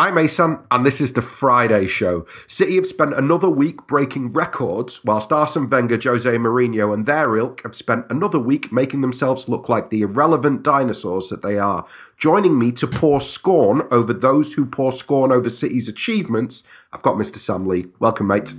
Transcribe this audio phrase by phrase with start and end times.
[0.00, 2.24] I'm Asan, and this is the Friday show.
[2.46, 7.62] City have spent another week breaking records, whilst Arsene Wenger, Jose Mourinho, and their ilk
[7.64, 11.84] have spent another week making themselves look like the irrelevant dinosaurs that they are.
[12.16, 17.16] Joining me to pour scorn over those who pour scorn over City's achievements, I've got
[17.16, 17.36] Mr.
[17.36, 17.88] Sam Lee.
[17.98, 18.54] Welcome, mate.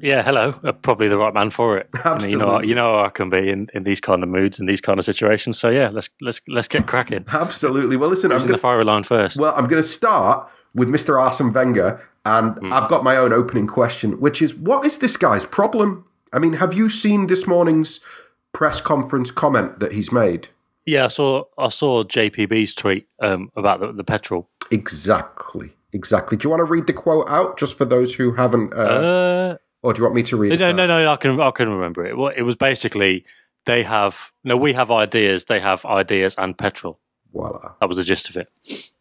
[0.00, 0.54] Yeah, hello.
[0.64, 1.90] Uh, probably the right man for it.
[2.04, 2.30] Absolutely.
[2.30, 4.66] You know, you know how I can be in, in these kind of moods and
[4.66, 5.58] these kind of situations.
[5.58, 7.26] So yeah, let's let's let's get cracking.
[7.28, 7.98] Absolutely.
[7.98, 9.38] Well, listen, I'm gonna, the fire line first?
[9.38, 11.20] well, I'm going to start with Mr.
[11.20, 12.72] Arsene Wenger, and Hmm.
[12.72, 16.04] I've got my own opening question, which is, what is this guy's problem?
[16.32, 18.00] I mean, have you seen this morning's
[18.52, 20.48] press conference comment that he's made?
[20.86, 24.50] yeah, I saw I saw JPB's tweet um, about the, the petrol.
[24.70, 25.70] Exactly.
[25.92, 26.36] Exactly.
[26.36, 29.56] Do you want to read the quote out just for those who haven't, uh, Uh,
[29.82, 30.60] or do you want me to read it?
[30.60, 30.76] no, out?
[30.76, 31.12] no, no.
[31.12, 32.16] I can I can remember it.
[32.18, 33.24] Well, it was basically
[33.64, 34.56] they have no.
[34.56, 35.44] We have ideas.
[35.46, 36.98] They have ideas and petrol.
[37.32, 37.72] Voila.
[37.80, 38.48] That was the gist of it.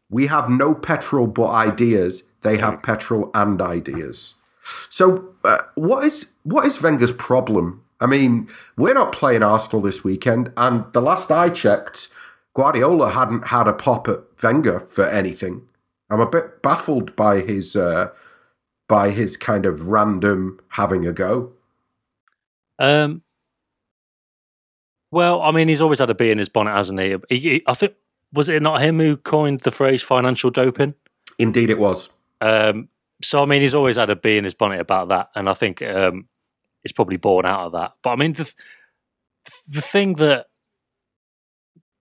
[0.09, 2.31] We have no petrol but ideas.
[2.41, 4.35] They have petrol and ideas.
[4.89, 7.83] So, uh, what is what is Wenger's problem?
[7.99, 12.09] I mean, we're not playing Arsenal this weekend, and the last I checked,
[12.53, 15.67] Guardiola hadn't had a pop at Wenger for anything.
[16.09, 18.09] I'm a bit baffled by his uh,
[18.87, 21.53] by his kind of random having a go.
[22.77, 23.23] Um.
[25.11, 27.15] Well, I mean, he's always had a bee in his bonnet, hasn't he?
[27.29, 27.93] he, he I think
[28.33, 30.95] was it not him who coined the phrase financial doping?
[31.39, 32.09] Indeed, it was.
[32.41, 32.89] Um,
[33.21, 35.53] so I mean, he's always had a bee in his bonnet about that, and I
[35.53, 36.27] think um,
[36.83, 37.93] it's probably born out of that.
[38.01, 38.53] But I mean, the
[39.73, 40.47] the thing that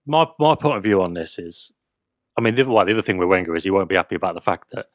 [0.06, 1.72] my my point of view on this is,
[2.36, 4.34] I mean, the, well, the other thing with Wenger is he won't be happy about
[4.34, 4.86] the fact that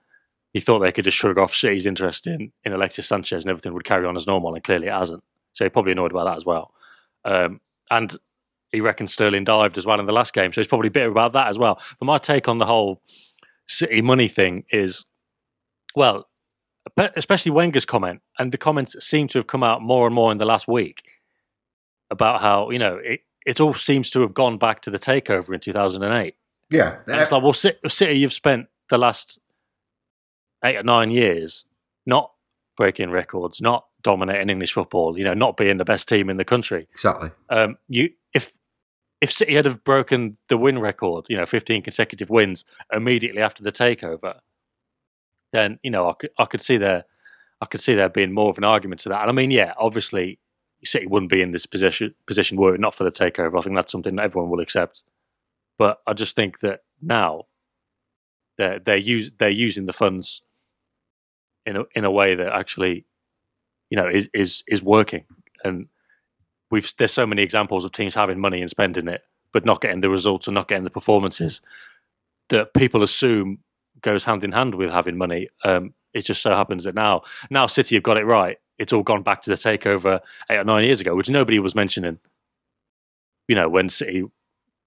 [0.54, 3.74] he thought they could just shrug off City's interest in in Alexis Sanchez and everything
[3.74, 5.24] would carry on as normal, and clearly it hasn't.
[5.54, 6.74] So he's probably annoyed about that as well.
[7.26, 8.16] Um, and
[8.72, 11.34] he reckons Sterling dived as well in the last game, so he's probably bitter about
[11.34, 11.82] that as well.
[12.00, 13.02] But my take on the whole
[13.70, 15.06] City money thing is,
[15.96, 16.28] well,
[16.98, 20.38] especially Wenger's comment, and the comments seem to have come out more and more in
[20.38, 21.04] the last week
[22.10, 25.54] about how you know it, it all seems to have gone back to the takeover
[25.54, 26.36] in 2008.
[26.70, 29.40] Yeah, And it's like, well, City, you've spent the last
[30.66, 31.66] eight or nine years
[32.06, 32.34] not
[32.76, 36.46] breaking records, not dominating English football, you know, not being the best team in the
[36.46, 36.88] country.
[36.94, 37.32] exactly.
[37.50, 38.58] Um, you, if
[39.20, 43.64] if City had have broken the win record, you know, 15 consecutive wins immediately after
[43.64, 44.40] the takeover,
[45.52, 47.06] then you know I could I could see there
[47.62, 49.22] I could see there being more of an argument to that.
[49.22, 50.40] And I mean, yeah, obviously
[50.84, 53.58] City wouldn't be in this position position were it not for the takeover.
[53.58, 55.04] I think that's something that everyone will accept.
[55.78, 57.46] But I just think that now
[58.58, 60.44] they're they're use they're using the funds
[61.66, 63.06] in a in a way that actually
[63.90, 65.26] you know is is is working.
[65.64, 65.88] And
[66.70, 70.02] we've there's so many examples of teams having money and spending it but not getting
[70.02, 71.62] the results and not getting the performances
[72.50, 73.60] that people assume
[74.02, 75.50] goes hand in hand with having money.
[75.64, 78.58] Um it just so happens that now now city have got it right.
[78.78, 80.20] It's all gone back to the takeover
[80.50, 82.20] eight or nine years ago which nobody was mentioning.
[83.48, 84.24] You know when city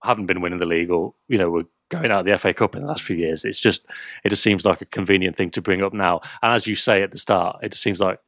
[0.03, 2.77] haven't been winning the league or you know were going out of the FA Cup
[2.77, 3.85] in the last few years it's just
[4.25, 6.21] it just seems like a convenient thing to bring up now.
[6.43, 8.21] And as you say at the start it just seems like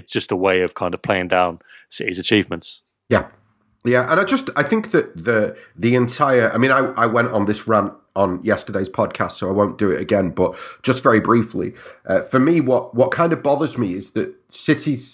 [0.00, 2.82] it's just a way of kind of playing down City's achievements.
[3.08, 3.28] Yeah.
[3.84, 7.30] Yeah, and I just I think that the the entire I mean I I went
[7.32, 11.20] on this rant on yesterday's podcast so I won't do it again but just very
[11.20, 11.74] briefly
[12.04, 15.06] uh, for me what what kind of bothers me is that City's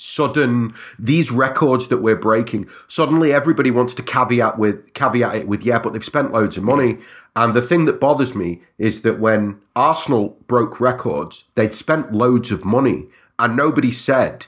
[0.00, 5.64] sudden these records that we're breaking suddenly everybody wants to caveat with caveat it with
[5.64, 6.98] yeah but they've spent loads of money
[7.36, 12.52] and the thing that bothers me is that when Arsenal broke records they'd spent loads
[12.52, 13.08] of money
[13.38, 14.46] and nobody said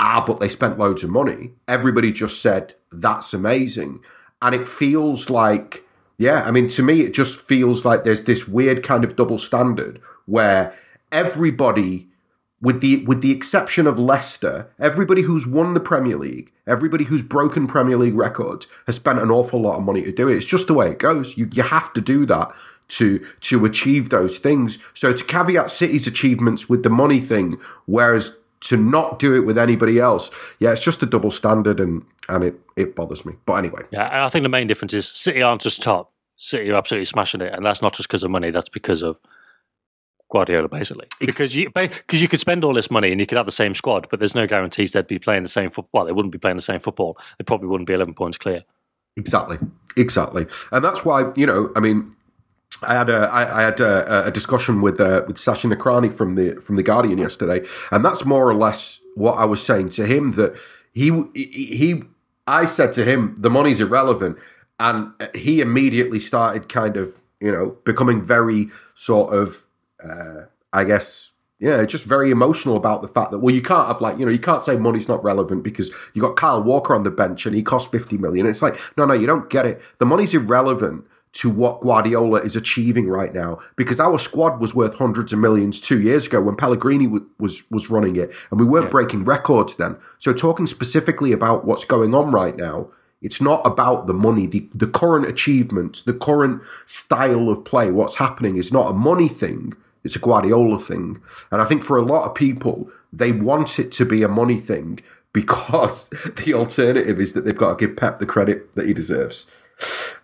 [0.00, 1.52] ah, but they spent loads of money.
[1.66, 4.00] Everybody just said, that's amazing.
[4.42, 5.84] And it feels like,
[6.18, 9.38] yeah, I mean, to me, it just feels like there's this weird kind of double
[9.38, 10.74] standard where
[11.10, 12.08] everybody,
[12.60, 17.22] with the, with the exception of Leicester, everybody who's won the Premier League, everybody who's
[17.22, 20.36] broken Premier League records has spent an awful lot of money to do it.
[20.36, 21.36] It's just the way it goes.
[21.36, 22.52] You, you have to do that
[22.88, 24.78] to to achieve those things.
[24.94, 27.54] So to caveat City's achievements with the money thing,
[27.86, 32.04] whereas to not do it with anybody else, yeah, it's just a double standard, and
[32.28, 33.34] and it it bothers me.
[33.44, 36.12] But anyway, Yeah, and I think the main difference is City aren't just top.
[36.36, 38.50] City are absolutely smashing it, and that's not just because of money.
[38.50, 39.20] That's because of
[40.30, 41.06] Guardiola, basically.
[41.20, 43.74] Because you because you could spend all this money and you could have the same
[43.74, 46.04] squad, but there's no guarantees they'd be playing the same football.
[46.04, 47.16] They wouldn't be playing the same football.
[47.38, 48.64] They probably wouldn't be 11 points clear.
[49.16, 49.58] Exactly,
[49.96, 51.70] exactly, and that's why you know.
[51.76, 52.15] I mean,
[52.82, 56.34] I had a I, I had a, a discussion with uh, with Sachin Nakrani from
[56.34, 60.06] the from the Guardian yesterday, and that's more or less what I was saying to
[60.06, 60.54] him that
[60.92, 62.02] he he
[62.46, 64.38] I said to him the money's irrelevant,
[64.78, 69.66] and he immediately started kind of you know becoming very sort of
[70.02, 74.02] uh, I guess yeah, just very emotional about the fact that well, you can't have
[74.02, 77.02] like you know you can't say money's not relevant because you got Kyle Walker on
[77.02, 78.46] the bench and he cost fifty million.
[78.46, 79.80] It's like no, no, you don't get it.
[79.98, 81.06] The money's irrelevant
[81.46, 85.80] to what Guardiola is achieving right now because our squad was worth hundreds of millions
[85.80, 88.90] two years ago when Pellegrini w- was was running it and we weren't yeah.
[88.90, 89.96] breaking records then.
[90.18, 92.90] So talking specifically about what's going on right now,
[93.22, 97.90] it's not about the money, the the current achievements, the current style of play.
[97.90, 99.74] What's happening is not a money thing
[100.06, 101.20] it's a Guardiola thing.
[101.50, 104.56] And I think for a lot of people, they want it to be a money
[104.56, 105.00] thing
[105.32, 106.08] because
[106.44, 109.50] the alternative is that they've got to give Pep the credit that he deserves.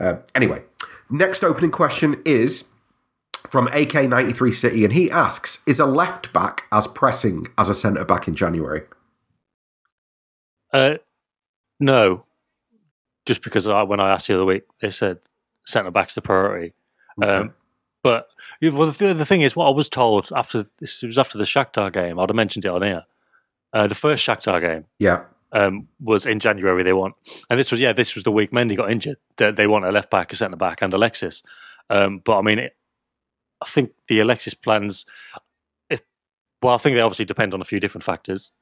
[0.01, 0.63] Uh, anyway,
[1.13, 2.69] next opening question is
[3.47, 8.05] from AK93 City, and he asks Is a left back as pressing as a centre
[8.05, 8.83] back in January?
[10.73, 10.97] Uh,
[11.79, 12.25] no.
[13.27, 15.19] Just because I, when I asked the other week, they said
[15.65, 16.73] centre back's the priority.
[17.23, 17.35] Okay.
[17.35, 17.55] Um,
[18.03, 18.29] but
[18.61, 21.45] well, the, the thing is, what I was told after this it was after the
[21.45, 22.19] Shakhtar game.
[22.19, 23.05] I'd have mentioned it on here.
[23.73, 26.83] Uh, the first Shakhtar game, yeah, um, was in January.
[26.83, 27.15] They want,
[27.51, 29.19] and this was yeah, this was the week Mendy got injured.
[29.37, 31.43] They, they want a left back, a centre back, and Alexis.
[31.91, 32.77] Um, but I mean, it,
[33.61, 35.07] I think the Alexis plans.
[35.91, 36.01] If,
[36.63, 38.53] well, I think they obviously depend on a few different factors,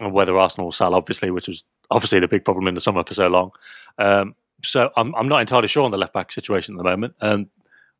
[0.00, 3.04] and whether Arsenal will sell, obviously, which was obviously the big problem in the summer
[3.04, 3.50] for so long.
[3.98, 7.14] Um, so I'm, I'm not entirely sure on the left back situation at the moment.
[7.20, 7.48] And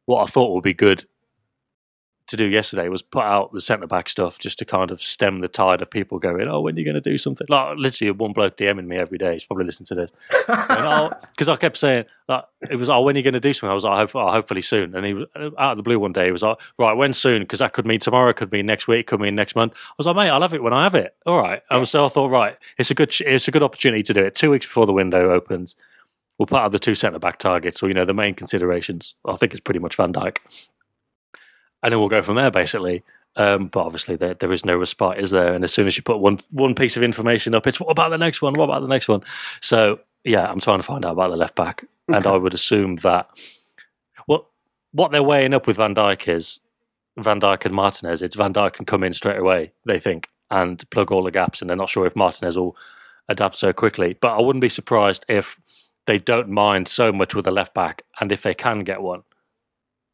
[0.06, 1.05] what I thought would be good
[2.31, 5.41] to do yesterday was put out the centre back stuff just to kind of stem
[5.41, 8.11] the tide of people going, "Oh, when are you going to do something?" Like literally,
[8.12, 9.35] one bloke DMing me every day.
[9.35, 13.19] He's probably listening to this because I kept saying like it was, "Oh, when are
[13.19, 15.27] you going to do something?" I was like, hope, oh, hopefully soon." And he was
[15.59, 16.27] out of the blue one day.
[16.27, 19.06] He was like, "Right, when soon?" Because that could mean tomorrow, could mean next week,
[19.06, 19.75] could mean next month.
[19.75, 21.62] I was like, "Mate, I'll have it when I have it." All right.
[21.71, 24.35] And so I thought, right, it's a good, it's a good opportunity to do it
[24.35, 25.76] two weeks before the window opens
[26.41, 29.15] we'll put out the two centre back targets or you know the main considerations.
[29.26, 30.38] I think it's pretty much Van Dijk,
[31.82, 33.03] and then we'll go from there basically.
[33.37, 35.55] Um, but obviously there, there is no respite, is there?
[35.55, 38.11] And as soon as you put one one piece of information up, it's what about
[38.11, 38.55] the next one?
[38.55, 39.23] What about the next one?
[39.61, 42.17] So yeah, I'm trying to find out about the left back, okay.
[42.17, 43.29] and I would assume that
[44.27, 44.47] what
[44.93, 46.61] what they're weighing up with Van Dijk is
[47.17, 48.23] Van Dijk and Martinez.
[48.23, 51.61] It's Van Dijk can come in straight away, they think, and plug all the gaps,
[51.61, 52.76] and they're not sure if Martinez will
[53.29, 54.17] adapt so quickly.
[54.21, 55.59] But I wouldn't be surprised if
[56.06, 59.23] they don't mind so much with a left back, and if they can get one,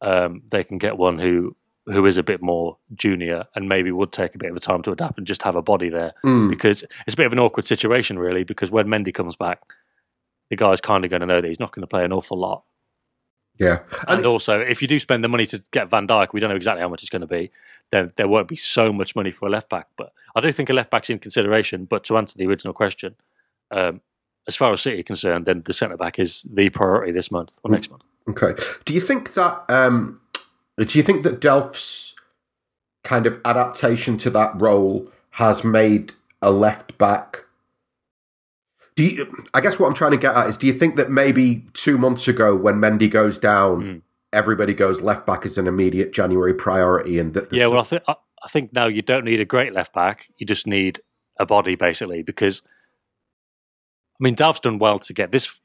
[0.01, 1.55] um, they can get one who
[1.85, 4.81] who is a bit more junior and maybe would take a bit of the time
[4.81, 6.49] to adapt and just have a body there mm.
[6.49, 9.61] because it's a bit of an awkward situation really because when Mendy comes back,
[10.49, 12.37] the guy's kind of going to know that he's not going to play an awful
[12.37, 12.63] lot.
[13.57, 16.39] Yeah, and, and also if you do spend the money to get Van Dijk, we
[16.39, 17.51] don't know exactly how much it's going to be.
[17.91, 19.87] Then there won't be so much money for a left back.
[19.97, 21.85] But I do think a left back's in consideration.
[21.85, 23.15] But to answer the original question,
[23.71, 24.01] um,
[24.47, 27.59] as far as City are concerned, then the centre back is the priority this month
[27.63, 28.03] or next month.
[28.29, 28.53] Okay.
[28.85, 29.63] Do you think that?
[29.69, 30.21] Um,
[30.77, 32.15] do you think that Delph's
[33.03, 37.45] kind of adaptation to that role has made a left back?
[38.95, 41.11] Do you, I guess what I'm trying to get at is, do you think that
[41.11, 44.01] maybe two months ago, when Mendy goes down, mm.
[44.33, 48.03] everybody goes left back as an immediate January priority, and that yeah, well, I think
[48.07, 50.99] I, I think now you don't need a great left back; you just need
[51.39, 52.63] a body, basically, because
[54.19, 55.61] I mean, Delph's done well to get this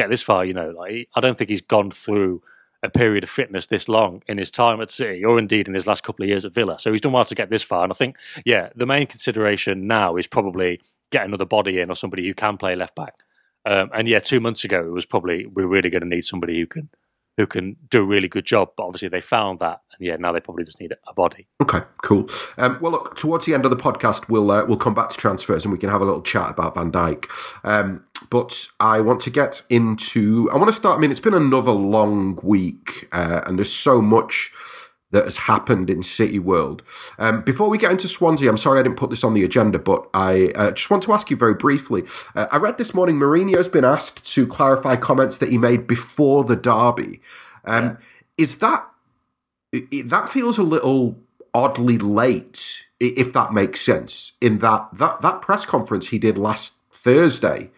[0.00, 0.44] get this far.
[0.44, 2.42] You know, like I don't think he's gone through
[2.82, 5.86] a period of fitness this long in his time at City, or indeed in his
[5.86, 6.78] last couple of years at Villa.
[6.78, 7.84] So he's done well to get this far.
[7.84, 10.80] And I think, yeah, the main consideration now is probably
[11.10, 13.14] get another body in or somebody who can play left back.
[13.66, 16.58] Um, and yeah, two months ago it was probably we're really going to need somebody
[16.58, 16.88] who can
[17.36, 18.70] who can do a really good job.
[18.76, 21.48] But obviously they found that, and yeah, now they probably just need a body.
[21.62, 22.28] Okay, cool.
[22.56, 25.16] Um, well, look, towards the end of the podcast, we'll uh, we'll come back to
[25.16, 27.26] transfers and we can have a little chat about Van Dijk.
[27.64, 30.50] Um, but I want to get into.
[30.52, 30.98] I want to start.
[30.98, 34.52] I mean, it's been another long week, uh, and there's so much
[35.10, 36.82] that has happened in City World.
[37.18, 39.78] Um, before we get into Swansea, I'm sorry I didn't put this on the agenda,
[39.78, 42.04] but I uh, just want to ask you very briefly.
[42.34, 46.44] Uh, I read this morning Mourinho's been asked to clarify comments that he made before
[46.44, 47.20] the derby.
[47.64, 47.96] Um, yeah.
[48.38, 48.86] Is that
[50.04, 51.18] that feels a little
[51.52, 54.32] oddly late, if that makes sense?
[54.40, 57.70] In that that that press conference he did last Thursday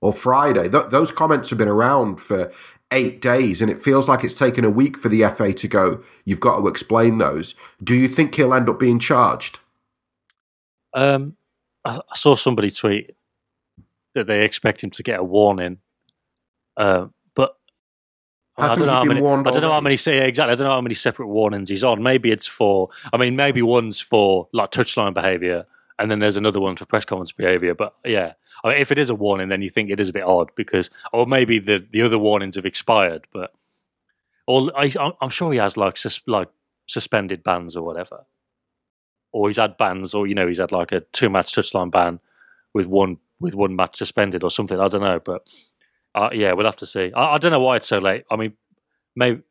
[0.00, 2.50] or Friday, th- those comments have been around for
[2.92, 6.02] eight days, and it feels like it's taken a week for the FA to go.
[6.24, 7.54] You've got to explain those.
[7.82, 9.58] Do you think he'll end up being charged?
[10.92, 11.36] Um,
[11.84, 13.14] I, saw somebody tweet
[14.14, 15.78] that they expect him to get a warning,
[16.76, 17.56] uh, but
[18.58, 19.20] I don't know how many.
[19.20, 19.96] I don't know how many.
[19.96, 20.52] Say exactly.
[20.52, 22.02] I don't know how many separate warnings he's on.
[22.02, 22.88] Maybe it's for.
[23.12, 25.66] I mean, maybe one's for like touchline behaviour,
[26.00, 27.74] and then there's another one for press conference behaviour.
[27.74, 28.32] But yeah,
[28.64, 30.50] I mean, if it is a warning, then you think it is a bit odd
[30.56, 33.28] because, or maybe the the other warnings have expired.
[33.32, 33.52] But,
[34.46, 34.90] or I,
[35.20, 36.48] am sure he has like sus, like
[36.86, 38.24] suspended bans or whatever,
[39.32, 42.20] or he's had bans, or you know, he's had like a two match touchline ban
[42.72, 44.80] with one with one match suspended or something.
[44.80, 45.46] I don't know, but
[46.14, 47.12] uh, yeah, we'll have to see.
[47.12, 48.24] I, I, don't know why it's so late.
[48.30, 48.54] I mean,
[49.14, 49.42] maybe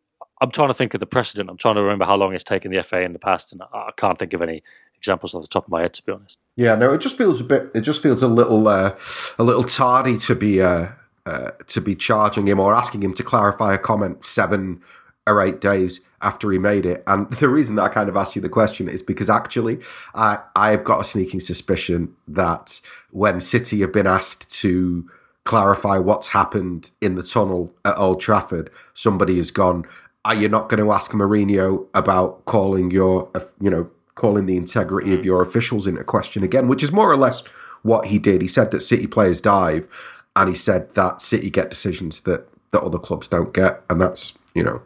[0.42, 1.50] I'm trying to think of the precedent.
[1.50, 3.92] I'm trying to remember how long it's taken the FA in the past, and I
[3.96, 4.64] can't think of any
[5.00, 6.38] examples off the top of my head, to be honest.
[6.56, 7.72] Yeah, no, it just feels a bit.
[7.74, 8.96] It just feels a little, uh,
[9.38, 10.90] a little tardy to be uh,
[11.26, 14.82] uh, to be charging him or asking him to clarify a comment seven
[15.28, 17.04] or eight days after he made it.
[17.08, 19.80] And the reason that I kind of asked you the question is because actually,
[20.16, 25.10] I I've got a sneaking suspicion that when City have been asked to
[25.46, 29.86] clarify what's happened in the tunnel at Old Trafford, somebody has gone.
[30.26, 33.90] Are you not going to ask Mourinho about calling your, you know,
[34.20, 37.42] calling the integrity of your officials into question again, which is more or less
[37.82, 38.42] what he did.
[38.42, 39.88] He said that City players dive,
[40.36, 44.38] and he said that City get decisions that that other clubs don't get, and that's
[44.54, 44.82] you know,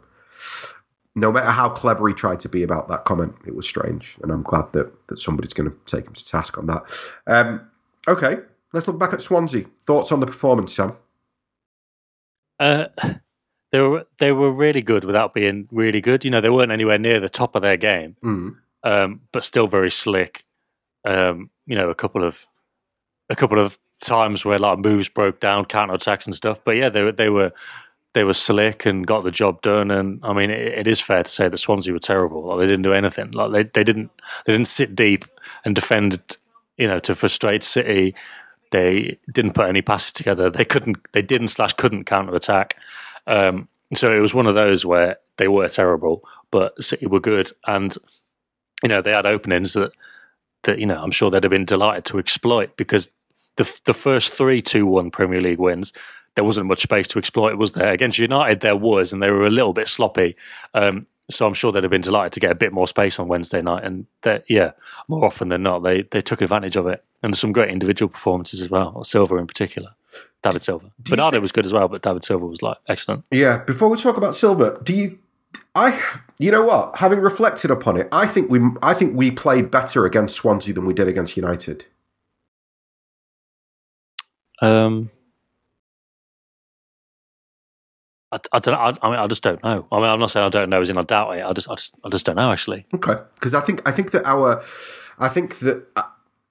[1.14, 4.30] no matter how clever he tried to be about that comment, it was strange, and
[4.30, 6.84] I'm glad that that somebody's going to take him to task on that.
[7.26, 7.68] Um,
[8.06, 8.38] okay,
[8.72, 9.66] let's look back at Swansea.
[9.86, 10.96] Thoughts on the performance, Sam?
[12.60, 12.86] Uh,
[13.72, 16.24] they were they were really good without being really good.
[16.24, 18.16] You know, they weren't anywhere near the top of their game.
[18.22, 20.44] Mm um, but still very slick.
[21.04, 22.46] Um, you know, a couple of
[23.28, 26.62] a couple of times where like moves broke down, counter attacks and stuff.
[26.62, 27.52] But yeah, they were they were
[28.12, 29.90] they were slick and got the job done.
[29.90, 32.42] And I mean, it, it is fair to say that Swansea were terrible.
[32.44, 33.30] Like they didn't do anything.
[33.32, 34.10] Like they, they didn't
[34.46, 35.24] they didn't sit deep
[35.64, 36.36] and defend.
[36.76, 38.14] You know, to frustrate City.
[38.72, 40.50] They didn't put any passes together.
[40.50, 40.96] They couldn't.
[41.12, 42.76] They didn't slash couldn't counter attack.
[43.28, 47.52] Um, so it was one of those where they were terrible, but City were good.
[47.68, 47.96] And
[48.84, 49.92] you know, they had openings that
[50.62, 53.10] that you know I'm sure they'd have been delighted to exploit because
[53.56, 55.92] the the first three two one Premier League wins
[56.34, 57.92] there wasn't much space to exploit, was there?
[57.92, 60.34] Against United, there was, and they were a little bit sloppy.
[60.74, 63.28] Um, so I'm sure they'd have been delighted to get a bit more space on
[63.28, 63.84] Wednesday night.
[63.84, 64.72] And that yeah,
[65.08, 67.04] more often than not, they they took advantage of it.
[67.22, 69.90] And there's some great individual performances as well, Silva in particular.
[70.42, 70.90] David Silva.
[70.98, 73.24] Bernardo was good as well, but David Silva was like excellent.
[73.30, 73.58] Yeah.
[73.58, 75.18] Before we talk about Silva, do you
[75.74, 76.00] I,
[76.38, 76.98] you know what?
[76.98, 80.84] Having reflected upon it, I think we, I think we played better against Swansea than
[80.84, 81.86] we did against United.
[84.62, 85.10] Um,
[88.30, 88.74] I, I don't.
[88.74, 89.86] I, I, mean, I just don't know.
[89.90, 91.44] I mean, I'm not saying I don't know, as in I doubt it.
[91.44, 92.86] I just, I just, I just don't know actually.
[92.94, 94.62] Okay, because I think, I think that our,
[95.18, 96.02] I think that uh,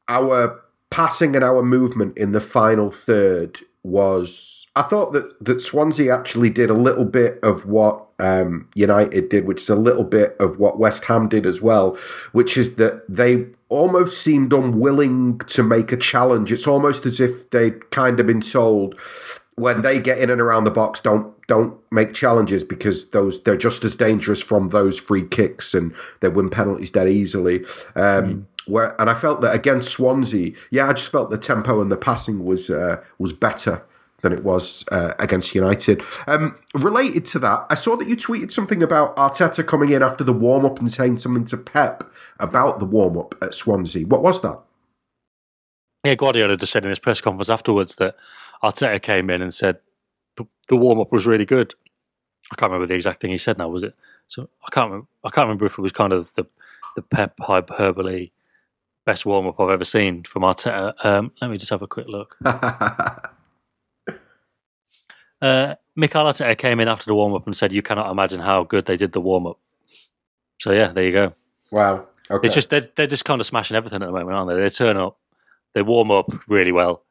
[0.07, 6.13] our passing and our movement in the final third was I thought that that Swansea
[6.13, 10.35] actually did a little bit of what um, United did, which is a little bit
[10.39, 11.97] of what West Ham did as well,
[12.31, 16.51] which is that they almost seemed unwilling to make a challenge.
[16.51, 18.99] It's almost as if they'd kind of been told
[19.55, 23.55] when they get in and around the box, don't don't make challenges because those they're
[23.55, 27.59] just as dangerous from those free kicks and they win penalties dead easily.
[27.95, 28.45] Um, mm.
[28.65, 31.97] Where and I felt that against Swansea, yeah, I just felt the tempo and the
[31.97, 33.83] passing was uh, was better
[34.21, 36.01] than it was uh, against United.
[36.25, 40.23] Um, related to that, I saw that you tweeted something about Arteta coming in after
[40.23, 42.03] the warm up and saying something to Pep
[42.39, 44.07] about the warm up at Swansea.
[44.07, 44.59] What was that?
[46.03, 48.15] Yeah, Guardiola just said in his press conference afterwards that
[48.63, 49.79] Arteta came in and said
[50.67, 51.73] the, warm up was really good.
[52.51, 53.69] I can't remember the exact thing he said now.
[53.69, 53.95] Was it?
[54.27, 54.89] So I can't.
[54.89, 56.45] Remember, I can't remember if it was kind of the
[56.95, 58.29] the Pep hyperbole
[59.05, 60.93] best warm up I've ever seen from Arteta.
[61.03, 62.37] Um, let me just have a quick look.
[62.45, 63.29] uh,
[65.95, 68.85] Mikel Arteta came in after the warm up and said, "You cannot imagine how good
[68.85, 69.59] they did the warm up."
[70.59, 71.33] So yeah, there you go.
[71.71, 72.07] Wow.
[72.29, 72.45] Okay.
[72.45, 74.55] It's just they're, they're just kind of smashing everything at the moment, aren't they?
[74.55, 75.17] They turn up,
[75.73, 77.03] they warm up really well,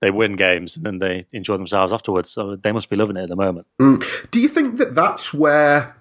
[0.00, 2.30] they win games, and then they enjoy themselves afterwards.
[2.30, 3.66] So they must be loving it at the moment.
[3.80, 4.30] Mm.
[4.30, 5.96] Do you think that that's where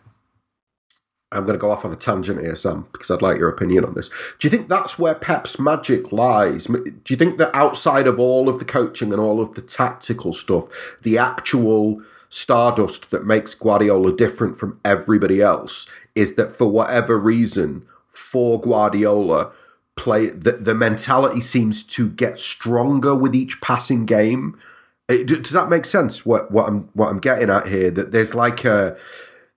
[1.31, 3.83] I'm going to go off on a tangent here, Sam, because I'd like your opinion
[3.83, 4.09] on this.
[4.39, 6.67] Do you think that's where Pep's magic lies?
[6.67, 10.31] Do you think that outside of all of the coaching and all of the tactical
[10.31, 10.65] stuff,
[11.03, 17.85] the actual stardust that makes Guardiola different from everybody else is that for whatever reason,
[18.09, 19.51] for Guardiola,
[19.97, 24.57] play the, the mentality seems to get stronger with each passing game.
[25.07, 26.25] Does that make sense?
[26.25, 27.91] What what I'm what I'm getting at here?
[27.91, 28.97] That there's like a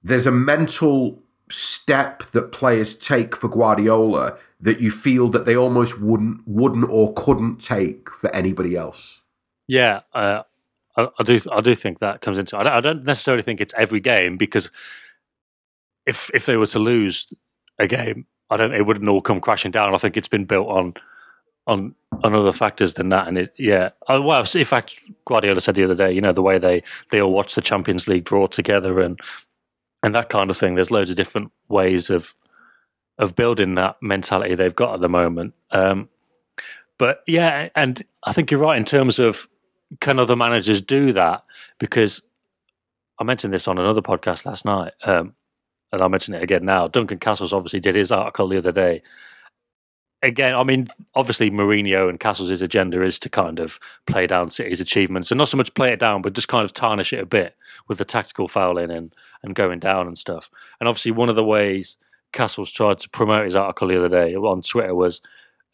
[0.03, 6.01] there's a mental step that players take for Guardiola that you feel that they almost
[6.01, 9.23] wouldn't wouldn't or couldn't take for anybody else?
[9.67, 10.43] Yeah, uh,
[10.97, 11.39] I, I, do.
[11.53, 12.59] I do think that comes into.
[12.59, 14.71] I don't, I don't necessarily think it's every game because
[16.07, 17.33] if if they were to lose
[17.79, 18.75] a game, I don't.
[18.75, 19.95] It wouldn't all come crashing down.
[19.95, 20.95] I think it's been built on
[21.66, 23.28] on on other factors than that.
[23.28, 26.59] And it, yeah, well, in fact, Guardiola said the other day, you know, the way
[26.59, 29.19] they they all watch the Champions League draw together and
[30.02, 30.75] and that kind of thing.
[30.75, 32.35] There's loads of different ways of
[33.19, 35.54] of building that mentality they've got at the moment.
[35.71, 36.09] Um,
[36.99, 39.49] but yeah, and I think you're right in terms of
[40.00, 41.45] can other managers do that?
[41.78, 42.23] Because
[43.19, 45.35] I mentioned this on another podcast last night, um,
[45.93, 46.89] and I'll mention it again now.
[46.89, 49.03] Duncan Castles obviously did his article the other day.
[50.23, 54.81] Again, I mean, obviously Mourinho and Castles' agenda is to kind of play down City's
[54.81, 57.27] achievements and not so much play it down, but just kind of tarnish it a
[57.27, 57.57] bit
[57.89, 60.51] with the tactical fouling and, and going down and stuff.
[60.79, 61.97] And obviously, one of the ways
[62.33, 65.23] Castles tried to promote his article the other day on Twitter was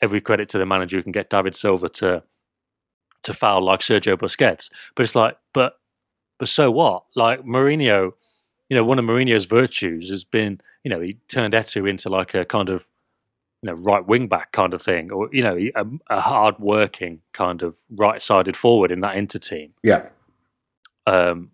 [0.00, 2.22] every credit to the manager who can get David Silva to
[3.22, 4.70] to foul like Sergio Busquets.
[4.94, 5.78] But it's like, but
[6.38, 7.04] but so what?
[7.14, 8.12] Like Mourinho,
[8.68, 12.34] you know, one of Mourinho's virtues has been, you know, he turned Eto'o into like
[12.34, 12.88] a kind of,
[13.62, 17.22] you know, right wing back kind of thing, or you know, a, a hard working
[17.32, 19.72] kind of right sided forward in that Inter team.
[19.82, 20.08] Yeah.
[21.06, 21.52] Um,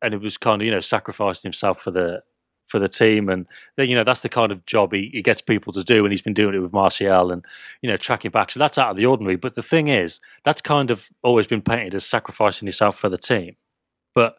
[0.00, 2.22] and it was kind of you know sacrificing himself for the
[2.66, 3.46] for the team, and
[3.76, 6.12] then you know that's the kind of job he, he gets people to do, and
[6.12, 7.44] he's been doing it with Martial and
[7.82, 8.50] you know tracking back.
[8.50, 9.36] So that's out of the ordinary.
[9.36, 13.16] But the thing is, that's kind of always been painted as sacrificing yourself for the
[13.16, 13.56] team.
[14.14, 14.38] But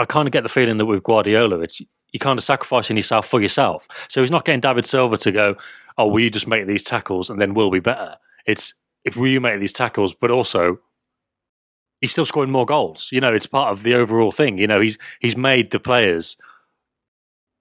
[0.00, 3.26] I kind of get the feeling that with Guardiola, it's you kind of sacrificing yourself
[3.26, 3.86] for yourself.
[4.08, 5.56] So he's not getting David Silva to go,
[5.98, 8.16] oh, will you just make these tackles and then we'll be better.
[8.46, 10.80] It's if will you make these tackles, but also
[12.00, 13.10] he's still scoring more goals.
[13.12, 14.58] You know, it's part of the overall thing.
[14.58, 16.36] You know, he's he's made the players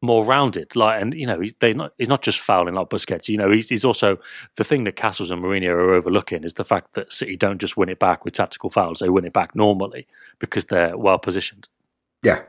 [0.02, 0.78] more rounded.
[0.78, 3.28] Like, and you know, he's, they not he's not just fouling like Busquets.
[3.28, 4.18] You know, he's, he's also
[4.56, 7.76] the thing that Castles and Mourinho are overlooking is the fact that City don't just
[7.76, 10.08] win it back with tactical fouls; they win it back normally
[10.40, 11.68] because they're well positioned.
[12.24, 12.42] Yeah.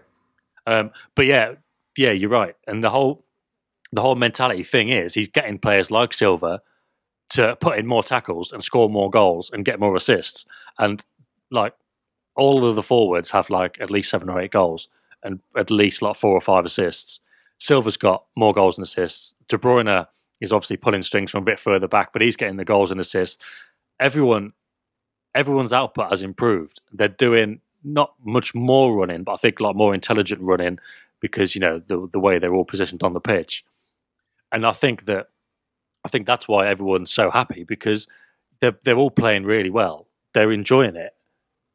[0.67, 1.55] Um, but yeah,
[1.97, 2.55] yeah, you're right.
[2.67, 3.25] And the whole
[3.93, 6.61] the whole mentality thing is he's getting players like Silva
[7.31, 10.47] to put in more tackles and score more goals and get more assists.
[10.79, 11.05] And
[11.51, 11.75] like
[12.37, 14.89] all of the forwards have like at least seven or eight goals
[15.23, 17.21] and at least like four or five assists.
[17.59, 19.35] Silva's got more goals and assists.
[19.49, 20.07] De Bruyne
[20.41, 23.01] is obviously pulling strings from a bit further back, but he's getting the goals and
[23.01, 23.43] assists.
[23.99, 24.55] Everyone,
[25.35, 26.81] everyone's output has improved.
[26.93, 30.79] They're doing not much more running, but I think lot more intelligent running
[31.21, 33.65] because you know the the way they're all positioned on the pitch.
[34.53, 35.29] And I think that
[36.05, 38.09] I think that's why everyone's so happy because
[38.61, 40.07] they're they're all playing really well.
[40.33, 41.15] They're enjoying it,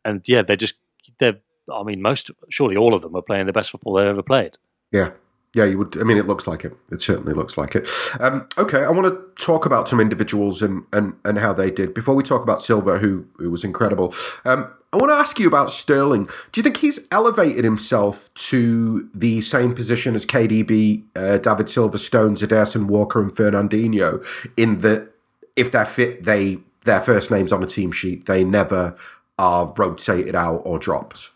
[0.03, 0.75] and yeah, they're just
[1.19, 1.39] they're.
[1.73, 4.57] I mean, most surely all of them are playing the best football they've ever played.
[4.91, 5.11] Yeah,
[5.55, 5.97] yeah, you would.
[5.97, 6.77] I mean, it looks like it.
[6.91, 7.87] It certainly looks like it.
[8.19, 11.93] Um, okay, I want to talk about some individuals and, and, and how they did.
[11.93, 15.47] Before we talk about Silva, who, who was incredible, um, I want to ask you
[15.47, 16.25] about Sterling.
[16.51, 21.97] Do you think he's elevated himself to the same position as KDB, uh, David Silva,
[21.97, 24.25] Stones, Ederson, Walker, and Fernandinho?
[24.55, 25.11] In that,
[25.55, 28.95] if they're fit, they their first names on a team sheet, they never
[29.39, 31.31] are rotated out or dropped.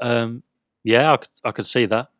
[0.00, 0.42] Um,
[0.84, 2.10] yeah, I could, I could see that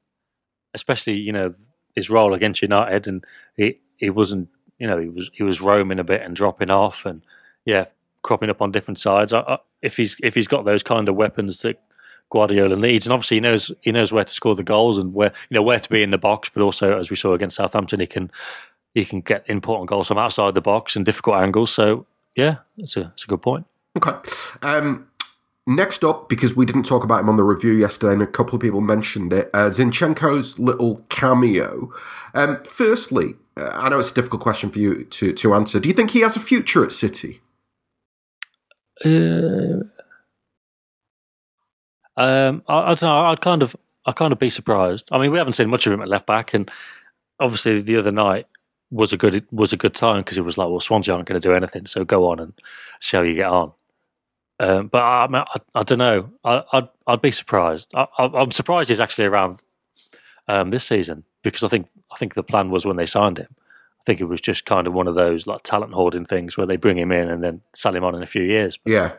[0.75, 1.53] especially you know
[1.95, 3.25] his role against United, and
[3.57, 7.07] he he wasn't you know he was he was roaming a bit and dropping off,
[7.07, 7.23] and
[7.65, 7.87] yeah,
[8.23, 9.33] cropping up on different sides.
[9.33, 11.81] I, I, if he's if he's got those kind of weapons that
[12.31, 15.33] Guardiola needs, and obviously he knows he knows where to score the goals and where
[15.49, 18.01] you know where to be in the box, but also as we saw against Southampton,
[18.01, 18.31] he can
[18.95, 21.71] he can get important goals from outside the box and difficult angles.
[21.71, 23.67] So yeah, it's a it's a good point.
[23.97, 24.17] Okay.
[24.63, 25.10] Um,
[25.67, 28.55] Next up, because we didn't talk about him on the review yesterday, and a couple
[28.55, 31.93] of people mentioned it, uh, Zinchenko's little cameo.
[32.35, 35.79] Um, firstly, uh, I know it's a difficult question for you to, to answer.
[35.79, 37.41] Do you think he has a future at City?
[39.05, 39.85] Uh,
[42.17, 43.27] um, I, I, don't know.
[43.27, 45.09] I'd kind of, I kind of be surprised.
[45.13, 46.71] I mean, we haven't seen much of him at left back, and
[47.39, 48.47] obviously the other night
[48.91, 51.41] was a good was a good time because it was like, well, Swansea aren't going
[51.41, 52.53] to do anything, so go on and
[53.01, 53.73] see how you get on.
[54.61, 56.31] Um, but I, I, I, don't know.
[56.45, 57.95] I, would I'd be surprised.
[57.95, 59.65] I, am surprised he's actually around
[60.49, 63.49] um, this season because I think I think the plan was when they signed him.
[63.59, 66.67] I think it was just kind of one of those like talent hoarding things where
[66.67, 68.77] they bring him in and then sell him on in a few years.
[68.77, 69.13] But yeah.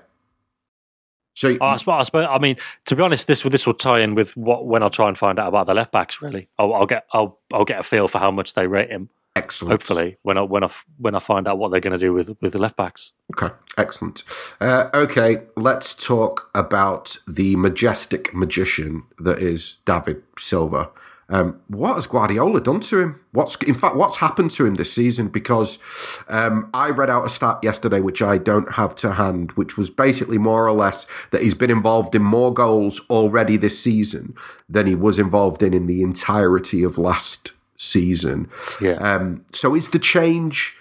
[1.34, 4.38] So I suppose, I I mean, to be honest, this this will tie in with
[4.38, 6.22] what when I'll try and find out about the left backs.
[6.22, 9.10] Really, I'll, I'll get I'll I'll get a feel for how much they rate him.
[9.34, 9.72] Excellent.
[9.72, 12.36] Hopefully, when I when I when I find out what they're going to do with
[12.42, 13.14] with the left backs.
[13.34, 14.24] Okay, excellent.
[14.60, 20.90] Uh, okay, let's talk about the majestic magician that is David Silva.
[21.30, 23.22] Um, what has Guardiola done to him?
[23.32, 25.30] What's in fact what's happened to him this season?
[25.30, 25.80] Because
[26.28, 29.90] um, I read out a stat yesterday, which I don't have to hand, which was
[29.90, 34.36] basically more or less that he's been involved in more goals already this season
[34.68, 38.50] than he was involved in in the entirety of last season.
[38.80, 38.94] Yeah.
[38.94, 40.76] Um, so is the change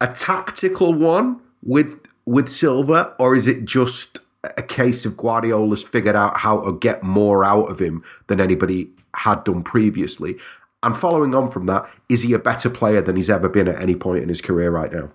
[0.00, 6.16] a tactical one with with Silva, or is it just a case of Guardiola's figured
[6.16, 10.36] out how to get more out of him than anybody had done previously?
[10.84, 13.80] And following on from that, is he a better player than he's ever been at
[13.80, 15.10] any point in his career right now?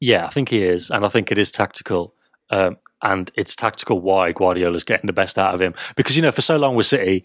[0.00, 2.14] Yeah, I think he is, and I think it is tactical.
[2.48, 6.32] Um, and it's tactical why Guardiola's getting the best out of him because you know
[6.32, 7.24] for so long with City,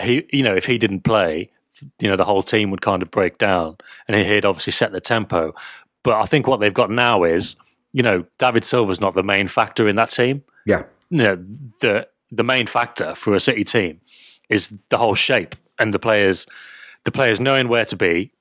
[0.00, 1.50] he you know if he didn't play,
[2.00, 3.76] you know the whole team would kind of break down,
[4.08, 5.54] and he'd obviously set the tempo.
[6.02, 7.56] But I think what they've got now is
[7.92, 10.44] you know David Silva's not the main factor in that team.
[10.66, 11.36] Yeah, you know
[11.80, 14.00] the the main factor for a City team
[14.48, 16.46] is the whole shape and the players
[17.04, 18.32] the players knowing where to be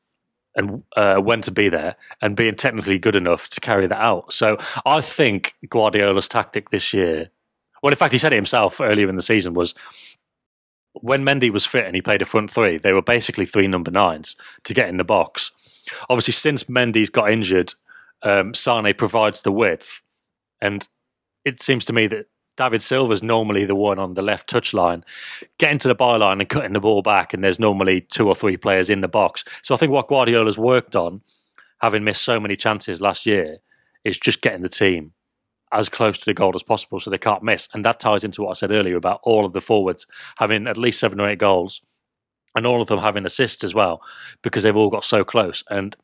[0.55, 4.31] and uh, when to be there and being technically good enough to carry that out.
[4.31, 7.29] So I think Guardiola's tactic this year,
[7.81, 9.73] well, in fact, he said it himself earlier in the season, was
[10.93, 13.91] when Mendy was fit and he played a front three, they were basically three number
[13.91, 15.51] nines to get in the box.
[16.09, 17.73] Obviously, since Mendy's got injured,
[18.21, 20.01] um, Sane provides the width.
[20.61, 20.87] And
[21.43, 25.03] it seems to me that David Silva's normally the one on the left touch line,
[25.57, 28.57] getting to the byline and cutting the ball back, and there's normally two or three
[28.57, 29.43] players in the box.
[29.63, 31.21] So I think what Guardiola's worked on,
[31.81, 33.57] having missed so many chances last year,
[34.03, 35.13] is just getting the team
[35.73, 37.67] as close to the goal as possible so they can't miss.
[37.73, 40.07] And that ties into what I said earlier about all of the forwards
[40.37, 41.81] having at least seven or eight goals
[42.55, 44.01] and all of them having assists as well
[44.41, 45.63] because they've all got so close.
[45.69, 45.95] And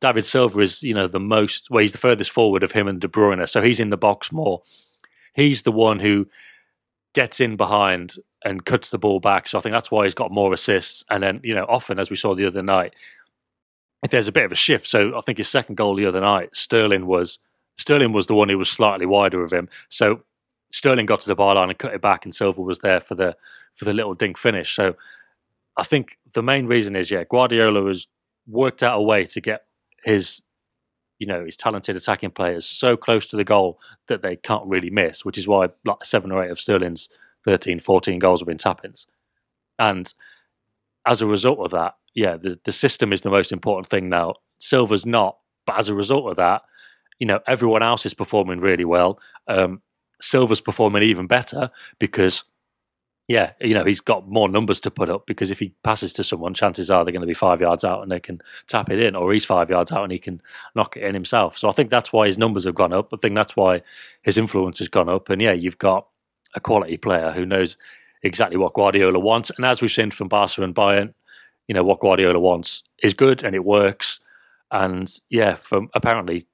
[0.00, 3.00] David Silva is, you know, the most, well, he's the furthest forward of him and
[3.00, 3.48] De Bruyne.
[3.48, 4.62] So he's in the box more
[5.38, 6.26] he's the one who
[7.14, 9.48] gets in behind and cuts the ball back.
[9.48, 11.04] So I think that's why he's got more assists.
[11.10, 12.94] And then, you know, often, as we saw the other night,
[14.10, 14.86] there's a bit of a shift.
[14.86, 17.38] So I think his second goal the other night, Sterling was
[17.78, 19.68] Sterling was the one who was slightly wider of him.
[19.88, 20.22] So
[20.72, 23.36] Sterling got to the byline and cut it back, and Silva was there for the
[23.74, 24.74] for the little dink finish.
[24.74, 24.96] So
[25.76, 28.06] I think the main reason is yeah, Guardiola has
[28.46, 29.64] worked out a way to get
[30.04, 30.42] his
[31.18, 34.90] you know, his talented attacking players so close to the goal that they can't really
[34.90, 37.08] miss, which is why like seven or eight of Sterling's
[37.44, 39.06] 13, 14 goals have been tap-ins.
[39.78, 40.12] And
[41.04, 44.34] as a result of that, yeah, the, the system is the most important thing now.
[44.58, 46.62] Silva's not, but as a result of that,
[47.18, 49.18] you know, everyone else is performing really well.
[49.46, 49.82] Um,
[50.20, 52.44] Silva's performing even better because–
[53.28, 56.24] yeah, you know, he's got more numbers to put up because if he passes to
[56.24, 58.98] someone, chances are they're going to be five yards out and they can tap it
[58.98, 60.40] in, or he's five yards out and he can
[60.74, 61.58] knock it in himself.
[61.58, 63.12] So I think that's why his numbers have gone up.
[63.12, 63.82] I think that's why
[64.22, 65.28] his influence has gone up.
[65.28, 66.08] And yeah, you've got
[66.54, 67.76] a quality player who knows
[68.22, 69.50] exactly what Guardiola wants.
[69.54, 71.12] And as we've seen from Barca and Bayern,
[71.68, 74.20] you know, what Guardiola wants is good and it works.
[74.70, 76.44] And yeah, from apparently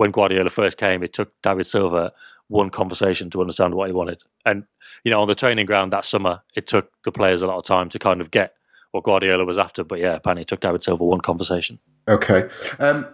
[0.00, 2.14] when Guardiola first came, it took David Silva
[2.48, 4.22] one conversation to understand what he wanted.
[4.46, 4.64] And,
[5.04, 7.64] you know, on the training ground that summer, it took the players a lot of
[7.64, 8.54] time to kind of get
[8.92, 9.84] what Guardiola was after.
[9.84, 11.80] But yeah, apparently it took David Silva one conversation.
[12.08, 12.48] Okay.
[12.78, 13.08] Um,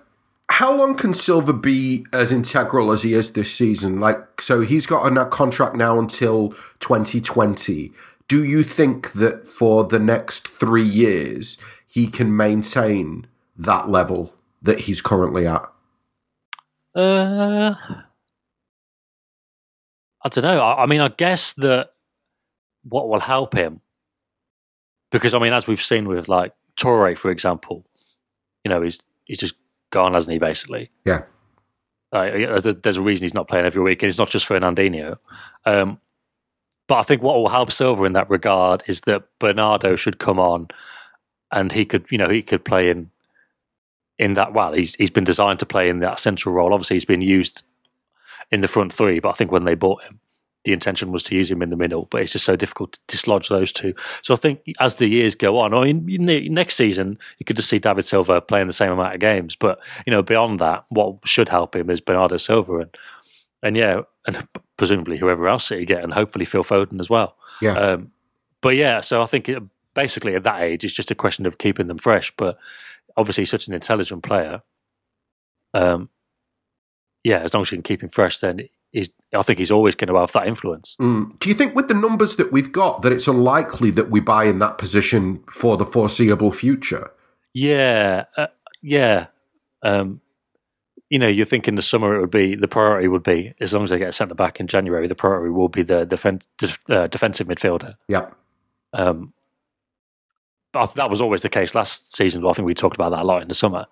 [0.49, 3.99] how long can Silva be as integral as he is this season?
[3.99, 7.91] Like, so he's got a contract now until 2020.
[8.29, 14.83] Do you think that for the next three years, he can maintain that level that
[14.83, 15.69] he's currently at?
[16.97, 17.75] Uh,
[20.25, 20.61] I don't know.
[20.61, 21.91] I, I mean, I guess that
[22.85, 23.83] what will help him,
[25.13, 27.85] because I mean, as we've seen with like Touré, for example,
[28.65, 29.57] you know, he's he's just
[29.91, 30.39] gone, hasn't he?
[30.39, 31.25] Basically, yeah.
[32.13, 34.49] Uh, there's, a, there's, a, reason he's not playing every week, and it's not just
[34.49, 35.17] Fernandinho.
[35.67, 36.01] Um,
[36.87, 40.39] but I think what will help Silva in that regard is that Bernardo should come
[40.39, 40.69] on,
[41.53, 43.11] and he could, you know, he could play in
[44.19, 44.53] in that.
[44.53, 46.73] Well, he's he's been designed to play in that central role.
[46.73, 47.63] Obviously, he's been used
[48.51, 49.21] in the front three.
[49.21, 50.21] But I think when they bought him,
[50.65, 52.09] the intention was to use him in the middle.
[52.11, 53.95] But it's just so difficult to dislodge those two.
[54.23, 57.69] So I think as the years go on, I mean, next season you could just
[57.69, 59.57] see David Silva playing the same amount of games.
[59.57, 62.97] But you know, beyond that, what should help him is Bernardo Silva and
[63.63, 67.37] and yeah, and presumably whoever else City get, and hopefully Phil Foden as well.
[67.61, 67.73] Yeah.
[67.73, 68.13] Um,
[68.61, 69.63] but yeah, so I think it,
[69.95, 72.33] basically at that age, it's just a question of keeping them fresh.
[72.37, 72.59] But
[73.17, 74.63] obviously, such an intelligent player.
[75.75, 76.11] Um,
[77.25, 79.95] yeah, as long as you can keep him fresh, then he's, I think he's always
[79.95, 80.97] going to have that influence.
[81.01, 81.39] Mm.
[81.39, 84.45] Do you think, with the numbers that we've got, that it's unlikely that we buy
[84.45, 87.11] in that position for the foreseeable future?
[87.53, 88.49] Yeah, uh,
[88.83, 89.27] yeah.
[89.83, 90.21] Um,
[91.09, 93.73] you know, you think in the summer it would be the priority would be as
[93.73, 96.45] long as they get a centre back in January, the priority will be the defen-
[96.59, 97.95] def- uh, defensive midfielder.
[98.09, 98.31] Yeah.
[98.93, 99.33] Um,
[100.85, 102.47] that was always the case last season.
[102.47, 103.87] I think we talked about that a lot in the summer.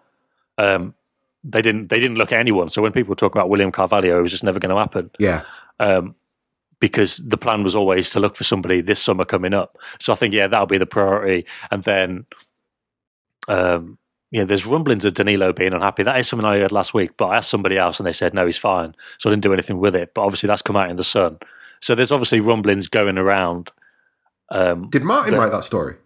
[0.58, 0.94] Um,
[1.42, 2.68] they didn't they didn't look at anyone.
[2.68, 5.10] So when people talk about William Carvalho, it was just never going to happen.
[5.18, 5.42] Yeah.
[5.78, 6.14] Um,
[6.80, 9.78] because the plan was always to look for somebody this summer coming up.
[10.00, 11.46] So I think yeah, that'll be the priority.
[11.70, 12.26] And then,
[13.48, 13.98] um,
[14.30, 16.02] yeah, there's rumblings of Danilo being unhappy.
[16.02, 18.34] That is something I heard last week, but I asked somebody else and they said
[18.34, 18.94] no, he's fine.
[19.18, 20.12] So I didn't do anything with it.
[20.14, 21.38] But obviously that's come out in the sun.
[21.80, 23.70] So there's obviously rumblings going around.
[24.50, 25.96] Um, Did Martin that, write that story?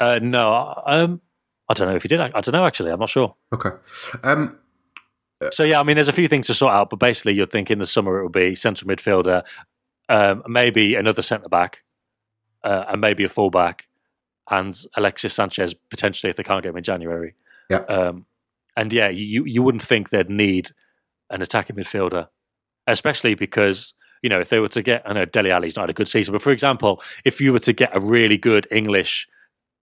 [0.00, 1.20] Uh, no, um,
[1.68, 2.20] I don't know if he did.
[2.20, 2.66] I, I don't know.
[2.66, 3.34] Actually, I'm not sure.
[3.52, 3.70] Okay.
[4.22, 4.58] Um,
[5.52, 7.70] So yeah, I mean, there's a few things to sort out, but basically, you'd think
[7.70, 9.42] in the summer it would be central midfielder,
[10.08, 11.84] um, maybe another centre back,
[12.62, 13.88] uh, and maybe a fullback,
[14.50, 17.34] and Alexis Sanchez potentially if they can't get him in January.
[17.70, 17.78] Yeah.
[17.78, 18.26] Um,
[18.76, 20.70] and yeah, you you wouldn't think they'd need
[21.30, 22.28] an attacking midfielder,
[22.86, 25.90] especially because you know if they were to get, I know Dele Alli's not had
[25.90, 29.28] a good season, but for example, if you were to get a really good English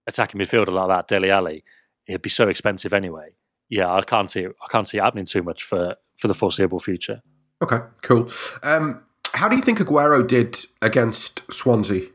[0.06, 1.64] attacking midfielder like that, Dele Alli,
[2.06, 3.34] it'd be so expensive anyway.
[3.68, 4.56] Yeah, I can't see it.
[4.62, 7.22] I can't see it happening too much for for the foreseeable future.
[7.62, 8.30] okay, cool.
[8.62, 9.02] Um,
[9.34, 12.08] how do you think Aguero did against Swansea?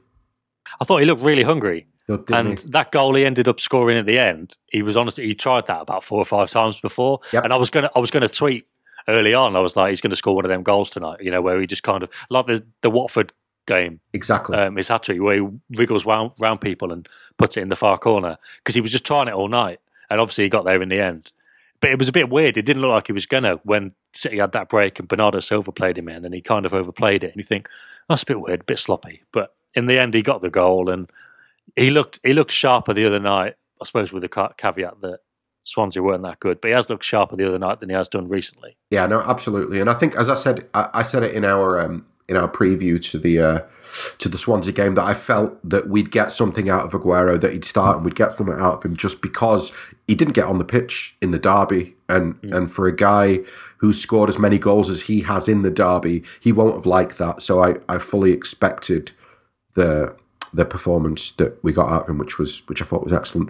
[0.80, 1.88] I thought he looked really hungry.
[2.08, 2.70] Didn't and he?
[2.70, 5.82] that goal he ended up scoring at the end, he was honestly he tried that
[5.82, 7.20] about four or five times before.
[7.34, 7.44] Yep.
[7.44, 8.66] And I was gonna I was gonna tweet
[9.08, 9.56] early on.
[9.56, 11.68] I was like, he's gonna score one of them goals tonight, you know, where he
[11.68, 13.34] just kind of like the the Watford
[13.68, 14.58] game, exactly.
[14.58, 17.76] um, his hat trick, where he wriggles round, round people and puts it in the
[17.76, 20.82] far corner because he was just trying it all night, and obviously he got there
[20.82, 21.32] in the end.
[21.80, 22.58] But it was a bit weird.
[22.58, 25.72] It didn't look like he was gonna when City had that break and Bernardo Silva
[25.72, 27.28] played him in, and he kind of overplayed it.
[27.28, 27.70] And you think
[28.10, 29.22] that's a bit weird, a bit sloppy.
[29.32, 31.12] But in the end, he got the goal, and
[31.76, 33.56] he looked he looked sharper the other night.
[33.80, 35.20] I suppose with the caveat that
[35.68, 38.10] Swansea weren't that good, but he has looked sharper the other night than he has
[38.10, 38.78] done recently.
[38.90, 39.80] Yeah, no, absolutely.
[39.80, 42.50] And I think, as I said, I, I said it in our um, in our
[42.50, 43.60] preview to the uh,
[44.20, 47.54] to the Swansea game that I felt that we'd get something out of Aguero, that
[47.54, 49.72] he'd start and we'd get something out of him just because
[50.08, 53.40] he didn't get on the pitch in the derby, and and for a guy
[53.78, 57.18] who scored as many goals as he has in the derby, he won't have liked
[57.18, 57.42] that.
[57.42, 59.12] So I, I fully expected
[59.76, 60.16] the
[60.54, 63.50] the performance that we got out of him, which was which I thought was excellent.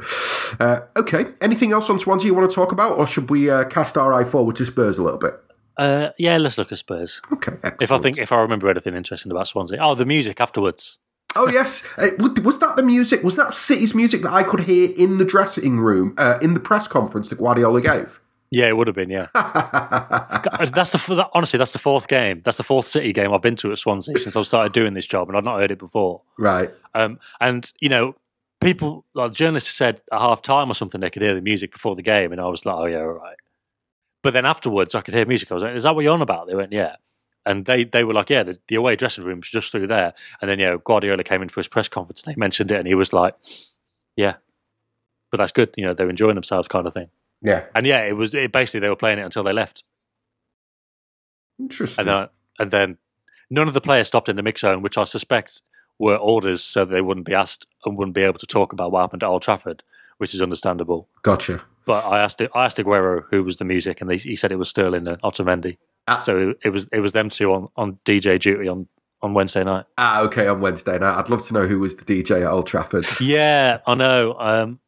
[0.60, 3.66] Uh, okay, anything else on Swansea you want to talk about, or should we uh,
[3.66, 5.40] cast our eye forward to Spurs a little bit?
[5.78, 7.22] Uh, yeah, let's look at Spurs.
[7.34, 7.82] Okay, excellent.
[7.82, 11.00] If I think if I remember anything interesting about Swansea, oh, the music afterwards.
[11.36, 13.24] Oh yes, uh, was that the music?
[13.24, 16.60] Was that City's music that I could hear in the dressing room uh, in the
[16.60, 18.20] press conference that Guardiola gave?
[18.50, 19.10] Yeah, it would have been.
[19.10, 22.42] Yeah, that's the that, honestly that's the fourth game.
[22.44, 25.06] That's the fourth City game I've been to at Swansea since I started doing this
[25.06, 26.22] job, and I've not heard it before.
[26.40, 26.72] Right.
[26.96, 28.16] Um, and you know,
[28.62, 31.94] people like journalists said at half time or something they could hear the music before
[31.94, 33.36] the game, and I was like, oh yeah, all right.
[34.28, 35.50] But then afterwards, I could hear music.
[35.52, 36.50] I was like, is that what you're on about?
[36.50, 36.98] They went, yeah.
[37.46, 40.14] And they, they were like, yeah, the, the away dressing room's just through there.
[40.42, 42.90] And then, yeah, Guardiola came in for his press conference and they mentioned it and
[42.90, 43.36] he was like,
[44.18, 44.34] yeah,
[45.32, 45.74] but that's good.
[45.78, 47.08] You know, they're enjoying themselves kind of thing.
[47.42, 47.68] Yeah.
[47.74, 49.86] And yeah, it was it, basically they were playing it until they left.
[51.58, 52.02] Interesting.
[52.02, 52.28] And, uh,
[52.60, 52.98] and then
[53.50, 55.62] none of the players stopped in the mix zone, which I suspect
[55.98, 59.00] were orders so they wouldn't be asked and wouldn't be able to talk about what
[59.00, 59.84] happened at Old Trafford,
[60.18, 61.08] which is understandable.
[61.22, 61.62] gotcha.
[61.88, 64.58] But I asked I asked Aguero who was the music, and they, he said it
[64.58, 65.78] was Sterling and Otamendi.
[66.08, 66.20] Ah.
[66.20, 68.88] So it, it was it was them two on, on DJ duty on,
[69.22, 69.86] on Wednesday night.
[69.98, 70.48] Ah, okay.
[70.48, 73.08] On Wednesday night, I'd love to know who was the DJ at Old Trafford.
[73.22, 74.36] Yeah, I know.
[74.38, 74.80] Um,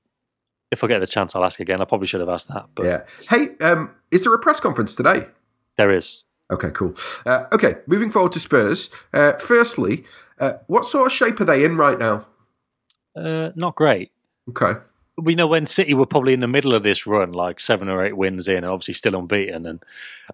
[0.71, 1.81] if I get the chance, I'll ask again.
[1.81, 3.03] I probably should have asked that, but yeah.
[3.29, 5.25] Hey, um, is there a press conference today?
[5.77, 6.25] there is.
[6.51, 6.93] Okay, cool.
[7.25, 8.89] Uh, okay, moving forward to Spurs.
[9.13, 10.03] Uh, firstly,
[10.39, 12.27] uh, what sort of shape are they in right now?
[13.15, 14.11] Uh, not great.
[14.49, 14.79] Okay.
[15.21, 18.03] We know when City were probably in the middle of this run, like seven or
[18.03, 19.65] eight wins in, and obviously still unbeaten.
[19.65, 19.83] And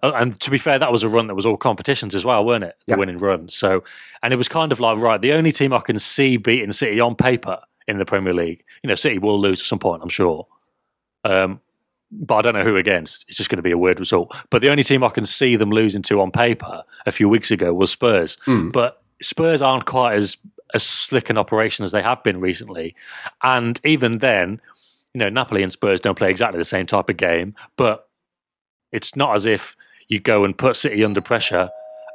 [0.02, 2.44] uh, and to be fair, that was a run that was all competitions as well,
[2.44, 2.76] weren't it?
[2.86, 2.98] The Yeah.
[2.98, 3.48] winning run.
[3.48, 3.84] So,
[4.22, 7.00] and it was kind of like right, the only team I can see beating City
[7.00, 8.64] on paper in the Premier League.
[8.82, 10.46] You know, City will lose at some point, I'm sure.
[11.24, 11.60] Um,
[12.12, 13.26] but I don't know who against.
[13.28, 14.34] It's just going to be a weird result.
[14.50, 17.50] But the only team I can see them losing to on paper a few weeks
[17.50, 18.36] ago was Spurs.
[18.46, 18.72] Mm.
[18.72, 20.36] But Spurs aren't quite as
[20.74, 22.96] as slick an operation as they have been recently.
[23.42, 24.60] And even then,
[25.16, 28.06] you know, Napoli and Spurs don't play exactly the same type of game, but
[28.92, 29.74] it's not as if
[30.08, 31.70] you go and put City under pressure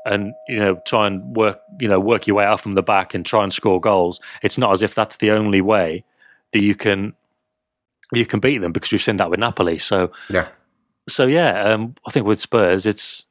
[0.05, 3.15] and you know try and work you know work your way out from the back
[3.15, 4.21] and try and score goals.
[4.43, 6.03] It's not as if that's the only way
[6.53, 7.15] that you can
[8.13, 9.79] you can beat them because we've seen that with Napoli.
[9.79, 10.49] So Yeah.
[11.09, 13.25] so yeah, um, I think with Spurs, it's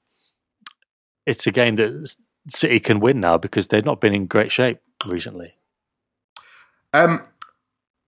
[1.26, 2.16] it's a game that
[2.48, 5.54] City can win now because they've not been in great shape recently.
[6.92, 7.22] Um,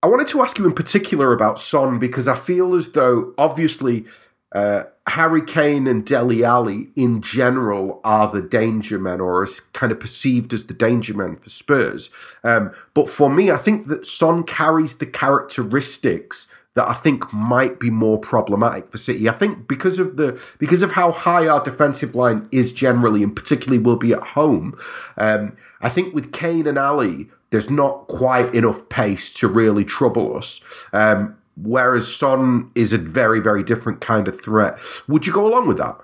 [0.03, 4.05] I wanted to ask you in particular about Son because I feel as though obviously
[4.53, 9.93] uh, Harry Kane and Dele Alli in general are the danger men or is kind
[9.93, 12.11] of perceived as the danger men for Spurs.
[12.43, 17.79] Um, but for me, I think that Son carries the characteristics that I think might
[17.79, 19.29] be more problematic for City.
[19.29, 23.37] I think because of the because of how high our defensive line is generally, and
[23.37, 24.79] particularly will be at home.
[25.17, 30.37] Um, I think with Kane and Alli, there's not quite enough pace to really trouble
[30.37, 30.61] us.
[30.93, 34.79] Um, whereas Son is a very very different kind of threat.
[35.07, 35.97] Would you go along with that?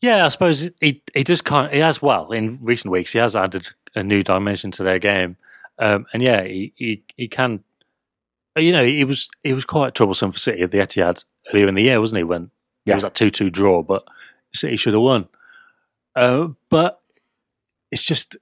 [0.00, 1.72] Yeah, I suppose he he just can't.
[1.72, 3.12] He has well in recent weeks.
[3.12, 5.36] He has added a new dimension to their game,
[5.78, 7.62] um, and yeah, he, he he can
[8.56, 11.74] you know, he was he was quite troublesome for City at the Etihad earlier in
[11.74, 12.24] the year, wasn't he?
[12.24, 12.50] When
[12.84, 12.94] Yeah.
[12.94, 14.04] it was that two two draw, but
[14.52, 15.28] City should have won.
[16.14, 17.00] Uh, but
[17.90, 18.36] it's just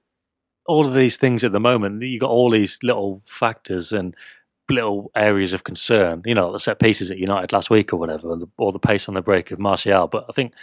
[0.71, 2.01] all of these things at the moment.
[2.01, 4.15] You got all these little factors and
[4.69, 6.21] little areas of concern.
[6.25, 9.09] You know, the set pieces at United last week or whatever, the, or the pace
[9.09, 10.07] on the break of Martial.
[10.07, 10.53] But I think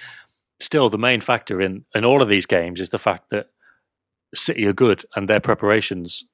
[0.60, 3.50] still the main factor in in all of these games is the fact that
[4.34, 6.24] City are good and their preparations,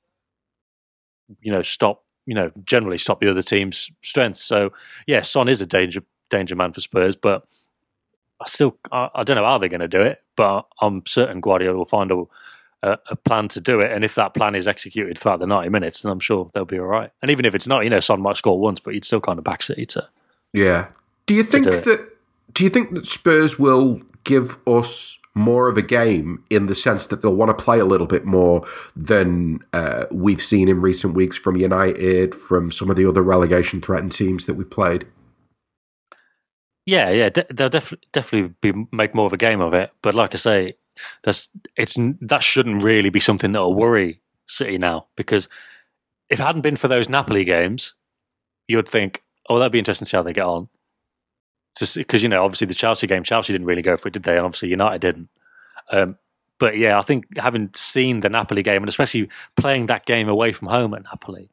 [1.41, 2.03] you know, stop.
[2.27, 4.41] You know, generally stop the other team's strengths.
[4.41, 4.73] So,
[5.07, 7.47] yeah, Son is a danger danger man for Spurs, but
[8.41, 10.23] I still I, I don't know how they're going to do it.
[10.37, 12.25] But I'm certain Guardiola will find a,
[12.85, 15.71] a a plan to do it, and if that plan is executed throughout the 90
[15.71, 17.11] minutes, then I'm sure they'll be all right.
[17.23, 19.39] And even if it's not, you know, Son might score once, but you'd still kind
[19.39, 20.05] of back City to.
[20.53, 20.89] Yeah.
[21.27, 21.85] Do you think do it.
[21.85, 22.11] that?
[22.53, 27.07] Do you think that Spurs will give us more of a game in the sense
[27.07, 31.15] that they'll want to play a little bit more than uh, we've seen in recent
[31.15, 35.07] weeks from United, from some of the other relegation threatened teams that we've played?
[36.87, 39.91] Yeah, yeah, de- they'll def- definitely be make more of a game of it.
[40.03, 40.75] But like I say,
[41.23, 45.49] that's it's that shouldn't really be something that'll worry City now because
[46.29, 47.95] if it hadn't been for those Napoli games,
[48.67, 50.69] you'd think, oh, that'd be interesting to see how they get on.
[51.79, 54.37] Because you know, obviously the Chelsea game, Chelsea didn't really go for it, did they?
[54.37, 55.29] And obviously United didn't.
[55.91, 56.19] Um,
[56.59, 60.53] but yeah, I think having seen the Napoli game and especially playing that game away
[60.53, 61.51] from home at Napoli,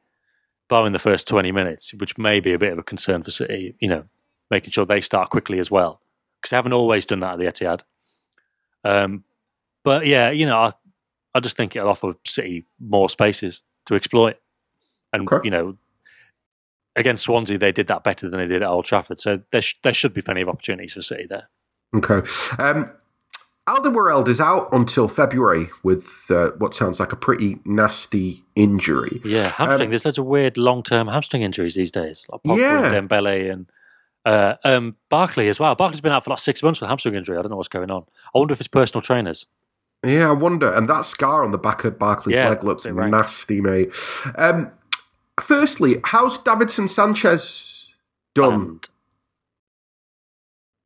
[0.70, 3.76] barring the first twenty minutes, which may be a bit of a concern for City,
[3.80, 4.06] you know,
[4.52, 6.02] making sure they start quickly as well
[6.42, 7.82] because they haven't always done that at the Etihad.
[8.84, 9.24] Um,
[9.84, 10.72] but yeah, you know, I,
[11.34, 14.38] I just think it'll offer City more spaces to exploit,
[15.14, 15.40] and Okay.
[15.46, 15.78] you know,
[16.96, 19.76] against Swansea they did that better than they did at Old Trafford, so there sh-
[19.84, 21.50] there should be plenty of opportunities for City there.
[21.96, 22.28] Okay.
[22.60, 22.92] Um,
[23.70, 29.22] Alderweireld is out until February with uh, what sounds like a pretty nasty injury.
[29.24, 29.90] Yeah, hamstring.
[29.92, 32.92] There's loads of weird long term hamstring injuries these days, like Pogba Yeah.
[32.94, 33.72] and Dembele and.
[34.24, 35.74] Uh, um, Barkley as well.
[35.74, 37.38] Barkley's been out for like six months with a hamstring injury.
[37.38, 38.04] I don't know what's going on.
[38.36, 39.48] I wonder if it's personal trainers.
[40.06, 40.72] Yeah, I wonder.
[40.74, 43.12] And that scar on the back of Barkley's Yeah, leg looks rank.
[43.12, 43.92] nasty, mate.
[44.36, 44.72] Um,
[45.40, 47.94] firstly, how's Davinson Sanchez
[48.34, 48.66] done?
[48.66, 48.90] banned.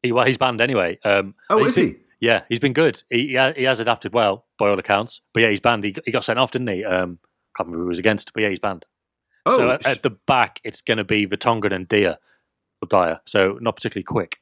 [0.03, 0.99] He, well, he's banned anyway.
[1.03, 1.95] Um, Oh, is been- he?
[2.21, 3.03] Yeah, he's been good.
[3.09, 5.21] He, he ha- he has adapted well by all accounts.
[5.33, 5.83] But yeah, he's banned.
[5.83, 6.83] He, got- he got sent off, didn't he?
[6.83, 7.19] Um,
[7.55, 8.85] can't remember who he was against, but yeah, he's banned.
[9.45, 12.19] Oh, so at, at the back, it's going to be Vertonghen and Dia
[12.81, 13.19] or Dyer.
[13.25, 14.39] So not particularly quick.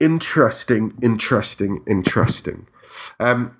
[0.00, 2.66] interesting, interesting, interesting.
[3.20, 3.56] Um,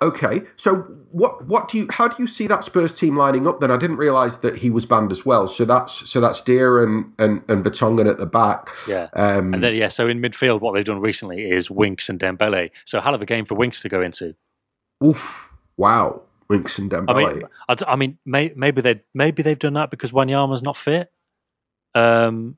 [0.00, 0.76] okay, so
[1.10, 1.46] what?
[1.46, 1.86] What do you?
[1.90, 3.60] How do you see that Spurs team lining up?
[3.60, 5.48] Then I didn't realise that he was banned as well.
[5.48, 8.68] So that's so that's Dier and and and Vertonghen at the back.
[8.88, 9.08] Yeah.
[9.14, 12.70] Um, And then yeah, so in midfield, what they've done recently is Winks and Dembele.
[12.84, 14.34] So hell of a game for Winks to go into.
[15.04, 17.34] oof, wow, Winks and I Dembele.
[17.34, 20.76] mean, I, d- I mean, may, maybe they maybe they've done that because Wanyama's not
[20.76, 21.10] fit.
[21.94, 22.56] Um,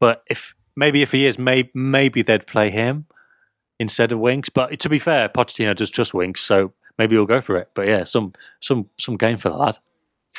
[0.00, 3.06] but if maybe if he is, may, maybe they'd play him
[3.78, 4.48] instead of Winks.
[4.48, 7.70] But to be fair, Pochettino does trust Winks, so maybe he'll go for it.
[7.74, 9.78] But yeah, some some some game for the lad.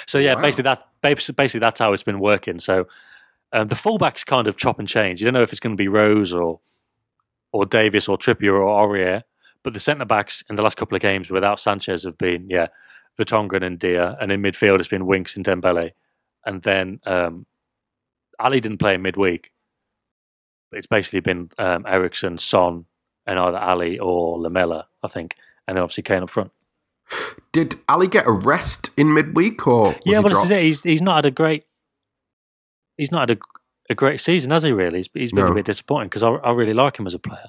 [0.07, 0.41] So yeah, Wow.
[0.41, 2.59] basically that basically that's how it's been working.
[2.59, 2.87] So
[3.53, 5.21] um, the fullbacks kind of chop and change.
[5.21, 6.59] You don't know if it's going to be Rose or
[7.51, 9.23] or Davies or Trippier or Aurier.
[9.63, 12.67] But the centre backs in the last couple of games without Sanchez have been yeah
[13.17, 15.91] Vertonghen and Dier, and in midfield it's been Winks and Dembele,
[16.45, 17.45] and then um,
[18.39, 19.51] Alli didn't play in midweek.
[20.71, 22.85] It's basically been um, Eriksen, Son,
[23.25, 25.35] and either Alli or Lamela, I think,
[25.67, 26.51] and then obviously Kane up front.
[27.51, 29.83] Did Alli get a rest in midweek or?
[29.89, 30.61] Was yeah, well, this is it.
[30.61, 31.65] He's he's not had a great
[32.97, 33.41] he's not had a,
[33.91, 34.71] a great season, has he?
[34.71, 35.51] Really, he's, he's been No.
[35.51, 37.45] a bit disappointing because I, I really like him as a player,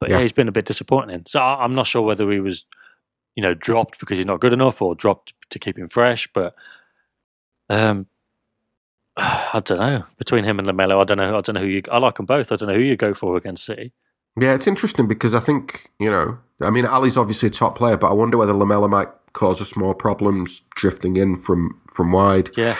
[0.00, 0.16] but yeah.
[0.16, 0.22] Yeah.
[0.22, 1.22] he's been a bit disappointing.
[1.26, 2.66] So I, I'm not sure whether he was
[3.34, 6.54] you know dropped because he's not good enough or dropped to keep him fresh, but
[7.70, 8.06] um.
[9.16, 10.04] I don't know.
[10.18, 11.38] Between him and Lamela, I don't know.
[11.38, 11.82] I don't know who you.
[11.90, 12.50] I like them both.
[12.50, 13.92] I don't know who you go for against City.
[14.38, 16.38] Yeah, it's interesting because I think you know.
[16.60, 19.76] I mean, Alli's obviously a top player, but I wonder whether Lamela might cause us
[19.76, 22.50] more problems drifting in from from wide.
[22.56, 22.76] Yeah,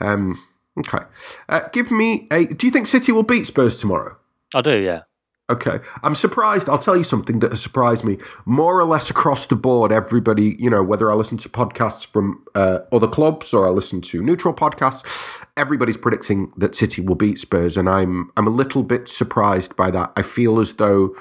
[0.00, 0.38] Um,
[0.78, 1.04] okay,
[1.48, 2.46] uh, give me a.
[2.46, 4.16] Do you think City will beat Spurs tomorrow?
[4.54, 4.78] I do.
[4.78, 5.02] Yeah,
[5.50, 6.70] Okay, I'm surprised.
[6.70, 8.16] I'll tell you something that has surprised me.
[8.46, 12.42] More or less across the board, everybody, you know, whether I listen to podcasts from
[12.54, 17.38] uh, other clubs or I listen to neutral podcasts, everybody's predicting that City will beat
[17.38, 20.12] Spurs, and I'm I'm a little bit surprised by that.
[20.16, 21.14] I feel as though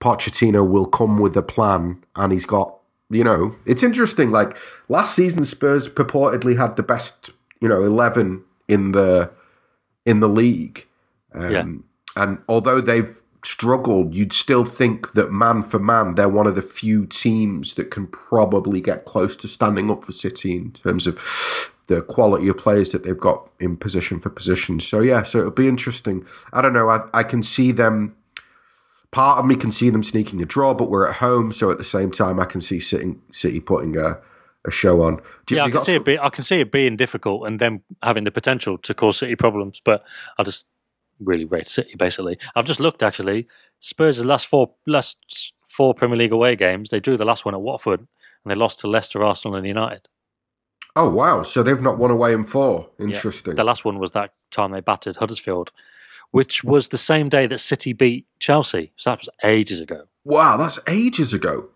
[0.00, 2.76] Pochettino will come with a plan, and he's got,
[3.08, 4.32] you know, it's interesting.
[4.32, 4.56] Like
[4.88, 7.30] last season, Spurs purportedly had the best,
[7.60, 9.30] you know, eleven in the
[10.04, 10.88] in the league.
[11.32, 11.64] Um, Yeah.
[12.16, 16.62] And although they've struggled, you'd still think that man for man, they're one of the
[16.62, 21.18] few teams that can probably get close to standing up for City in terms of
[21.86, 24.80] the quality of players that they've got in position for position.
[24.80, 26.24] So yeah, so it'll be interesting.
[26.52, 26.88] I don't know.
[26.88, 28.16] I, I can see them.
[29.10, 31.78] Part of me can see them sneaking a draw, but we're at home, so at
[31.78, 34.18] the same time, I can see City putting a,
[34.66, 35.20] a show on.
[35.46, 36.04] Do, yeah, I can see some- it.
[36.04, 39.36] Be, I can see it being difficult and them having the potential to cause City
[39.36, 39.80] problems.
[39.84, 40.04] But
[40.36, 40.66] I just
[41.24, 41.94] really rate City.
[41.96, 43.46] Basically, I've just looked actually.
[43.80, 47.60] Spurs' last four last four Premier League away games, they drew the last one at
[47.60, 50.08] Watford and they lost to Leicester, Arsenal, and United.
[50.96, 51.42] Oh wow!
[51.42, 52.90] So they've not won away in four.
[52.98, 53.52] Interesting.
[53.52, 53.56] Yeah.
[53.56, 55.72] The last one was that time they battered Huddersfield,
[56.30, 58.92] which was the same day that City beat Chelsea.
[58.96, 60.04] So that was ages ago.
[60.24, 61.70] Wow, that's ages ago.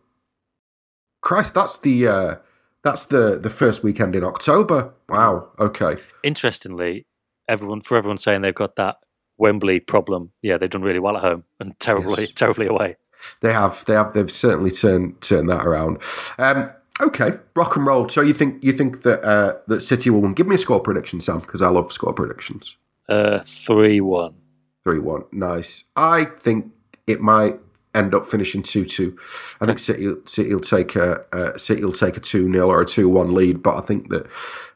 [1.20, 2.36] Christ, that's the uh,
[2.84, 4.94] that's the the first weekend in October.
[5.08, 5.48] Wow.
[5.58, 5.96] Okay.
[6.22, 7.06] Interestingly,
[7.48, 8.98] everyone for everyone saying they've got that
[9.38, 10.32] Wembley problem.
[10.42, 12.32] Yeah, they've done really well at home and terribly yes.
[12.32, 12.96] terribly away.
[13.40, 13.84] They have.
[13.86, 14.12] They have.
[14.12, 15.98] They've certainly turned turned that around.
[16.38, 16.70] Um,
[17.00, 18.08] Okay, rock and roll.
[18.08, 20.34] So you think you think that uh, that City will win?
[20.34, 22.76] Give me a score prediction, Sam, because I love score predictions.
[23.08, 24.34] Uh, three one.
[24.82, 25.24] Three one.
[25.30, 25.84] Nice.
[25.94, 26.72] I think
[27.06, 27.60] it might
[27.94, 29.16] end up finishing two two.
[29.60, 32.80] I think City City will take a uh, City will take a two 0 or
[32.80, 34.26] a two one lead, but I think that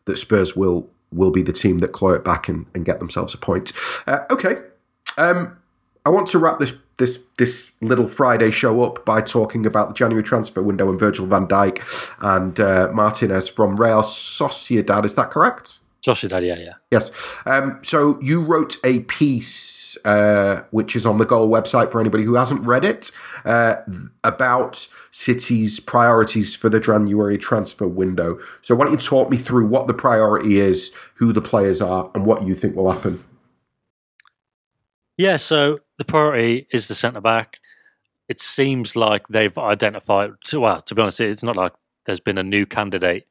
[0.05, 3.35] that Spurs will will be the team that claw it back and, and get themselves
[3.35, 3.73] a point.
[4.07, 4.57] Uh, okay.
[5.17, 5.59] Um,
[6.05, 9.95] I want to wrap this this this little Friday show up by talking about the
[9.95, 11.81] January transfer window and Virgil van Dijk
[12.21, 15.05] and uh, Martinez from Real Sociedad.
[15.05, 15.79] Is that correct?
[16.05, 16.75] Sociedad, yeah, yeah.
[16.91, 17.13] Yes.
[17.47, 22.25] Um, so you wrote a piece, uh, which is on the Goal website for anybody
[22.25, 23.13] who hasn't read it,
[23.45, 23.77] uh,
[24.25, 28.41] about City's priorities for the January transfer window.
[28.63, 32.11] So why don't you talk me through what the priority is, who the players are,
[32.17, 33.23] and what you think will happen?
[35.17, 37.61] Yeah, so the priority is the centre back.
[38.29, 40.31] It seems like they've identified.
[40.53, 41.75] Well, to be honest, it's not like
[42.07, 43.29] there's been a new candidate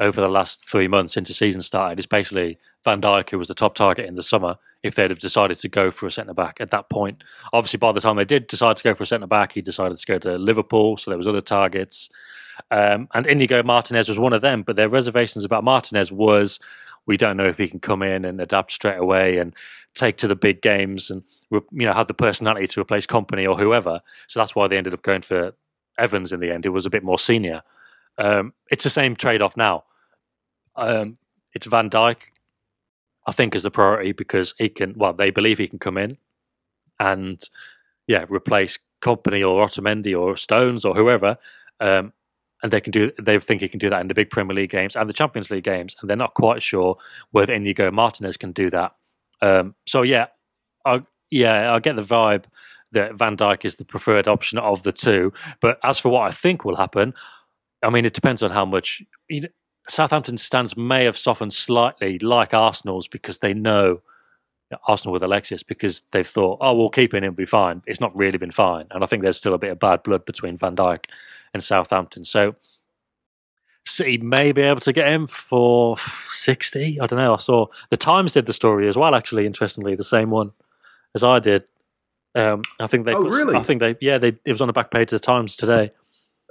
[0.00, 1.98] over the last three months since the season started.
[1.98, 4.56] It's basically Van Dijk who was the top target in the summer.
[4.82, 7.22] If they'd have decided to go for a centre back at that point,
[7.52, 9.98] obviously by the time they did decide to go for a centre back, he decided
[9.98, 10.96] to go to Liverpool.
[10.96, 12.08] So there was other targets,
[12.70, 14.62] um, and Inigo Martinez was one of them.
[14.62, 16.58] But their reservations about Martinez was
[17.06, 19.54] we don't know if he can come in and adapt straight away and
[19.94, 23.58] take to the big games and you know have the personality to replace Kompany or
[23.58, 24.00] whoever.
[24.28, 25.52] So that's why they ended up going for
[25.98, 27.62] Evans in the end, who was a bit more senior.
[28.16, 29.84] Um, it's the same trade off now.
[30.76, 31.18] Um,
[31.54, 32.16] it's Van Dijk,
[33.26, 34.94] I think, is the priority because he can.
[34.96, 36.18] Well, they believe he can come in
[36.98, 37.40] and
[38.06, 41.38] yeah, replace Kompany or Otamendi or Stones or whoever.
[41.80, 42.12] Um,
[42.62, 44.70] and they can do they think he can do that in the big Premier League
[44.70, 46.96] games and the Champions League games, and they're not quite sure
[47.30, 48.94] whether Inigo Martinez can do that.
[49.40, 50.26] Um, so yeah,
[50.84, 52.44] I yeah I get the vibe
[52.92, 55.32] that Van Dijk is the preferred option of the two.
[55.60, 57.14] But as for what I think will happen,
[57.82, 59.02] I mean it depends on how much.
[59.28, 59.48] You know,
[59.90, 64.02] Southampton's stance may have softened slightly, like Arsenal's, because they know
[64.86, 67.82] Arsenal with Alexis because they've thought, oh, we'll keep him, it'll be fine.
[67.86, 68.86] It's not really been fine.
[68.90, 71.06] And I think there's still a bit of bad blood between Van Dijk
[71.52, 72.24] and Southampton.
[72.24, 72.54] So
[73.84, 77.00] City may be able to get him for 60.
[77.00, 77.34] I don't know.
[77.34, 80.52] I saw the Times did the story as well, actually, interestingly, the same one
[81.14, 81.64] as I did.
[82.34, 83.12] Um, I think they.
[83.12, 83.56] Oh, put, really?
[83.56, 83.96] I think they.
[84.00, 84.38] Yeah, they.
[84.44, 85.90] It was on the back page of the Times today.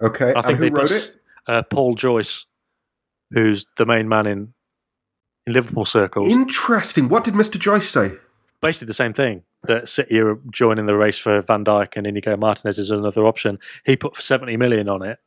[0.02, 0.34] Okay.
[0.36, 1.16] I think they wrote put, it?
[1.48, 2.46] Uh, Paul Joyce,
[3.32, 4.54] who's the main man in
[5.46, 6.30] in Liverpool circles.
[6.30, 7.10] Interesting.
[7.10, 8.14] What did Mister Joyce say?
[8.62, 9.44] Basically the same thing.
[9.64, 13.60] That City are joining the race for Van Dijk and Inigo Martinez is another option.
[13.86, 15.20] He put seventy million on it.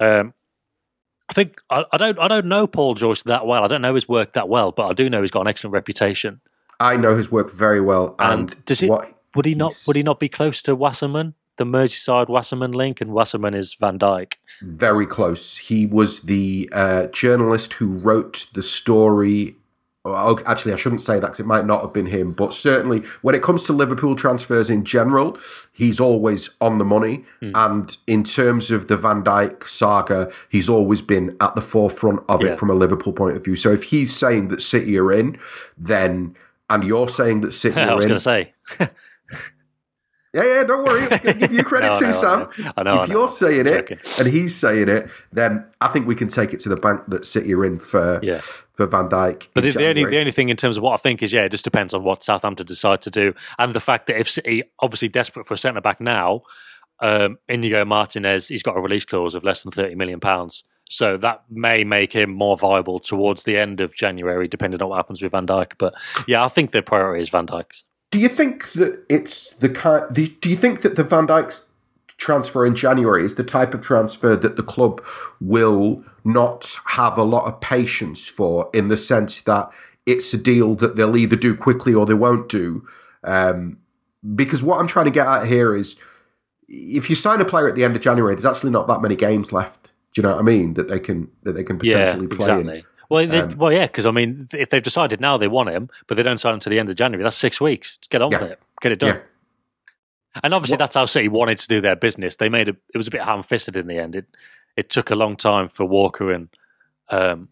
[0.00, 0.34] Um,
[1.30, 3.64] I think I, I, don't I don't know Paul Joyce that well.
[3.64, 5.72] I don't know his work that well, but I do know he's got an excellent
[5.72, 6.40] reputation.
[6.78, 8.14] I know his work very well.
[8.18, 8.90] And, and does he?
[9.34, 9.74] Would he not?
[9.86, 11.34] Would he not be close to Wasserman?
[11.58, 14.34] The Merseyside Wasserman link, and Wasserman is Van Dijk.
[14.62, 15.58] Very close.
[15.58, 19.56] He was the uh, journalist who wrote the story
[20.04, 23.02] Oh, actually, I shouldn't say that because it might not have been him, but certainly
[23.20, 25.36] when it comes to Liverpool transfers in general,
[25.72, 27.24] he's always on the money.
[27.42, 27.52] Mm.
[27.54, 32.42] And in terms of the Van Dijk saga, he's always been at the forefront of
[32.42, 32.52] yeah.
[32.52, 33.56] it from a Liverpool point of view.
[33.56, 35.38] So if he's saying that City are in,
[35.76, 36.36] then
[36.70, 38.54] and you're saying that City are in, I was going to say.
[40.38, 41.02] Yeah, yeah, don't worry.
[41.02, 42.72] I'm going to give you credit no, too, no, Sam.
[42.76, 43.02] I know.
[43.02, 46.60] If you're saying it and he's saying it, then I think we can take it
[46.60, 48.40] to the bank that City are in for yeah.
[48.74, 49.48] for Van Dijk.
[49.54, 51.42] But the, the, only the only thing in terms of what I think is, yeah,
[51.42, 54.62] it just depends on what Southampton decide to do, and the fact that if City
[54.80, 56.42] obviously desperate for a centre back now,
[57.00, 60.64] um, Inigo Martinez, he's got a release clause of less than thirty million pounds.
[60.90, 64.96] So that may make him more viable towards the end of January, depending on what
[64.96, 65.72] happens with Van Dijk.
[65.78, 65.94] But
[66.26, 67.84] yeah, I think their priority is Van Dijk's.
[68.10, 70.14] Do you think that it's the kind?
[70.14, 71.68] Do you think that the Van Dijk's
[72.16, 75.04] transfer in January is the type of transfer that the club
[75.40, 79.70] will not have a lot of patience for, in the sense that
[80.04, 82.86] it's a deal that they'll either do quickly or they won't do.
[83.24, 83.78] Um,
[84.34, 86.00] because what I'm trying to get at here is,
[86.66, 89.16] if you sign a player at the end of January, there's actually not that many
[89.16, 89.92] games left.
[90.12, 90.74] Do you know what I mean?
[90.74, 92.78] That they can that they can potentially yeah, play exactly.
[92.78, 92.84] in.
[93.10, 96.16] Well, Um, well, yeah, because I mean, if they've decided now they want him, but
[96.16, 97.98] they don't sign him to the end of January, that's six weeks.
[97.98, 98.42] Just get on Yeah.
[98.42, 99.16] with it, get it done.
[99.16, 99.20] Yeah.
[100.42, 102.36] And obviously, What- that's how City wanted to do their business.
[102.36, 104.14] They made a, it was a bit ham-fisted in the end.
[104.16, 104.26] It
[104.76, 106.48] it took a long time for Walker and
[107.08, 107.48] um,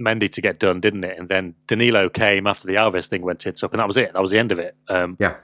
[0.00, 1.16] Mendy to get done, didn't it?
[1.18, 4.12] And then Danilo came after the Alves thing went tits up, and that was it.
[4.12, 4.74] That was the end of it.
[4.88, 5.36] Um, Yeah.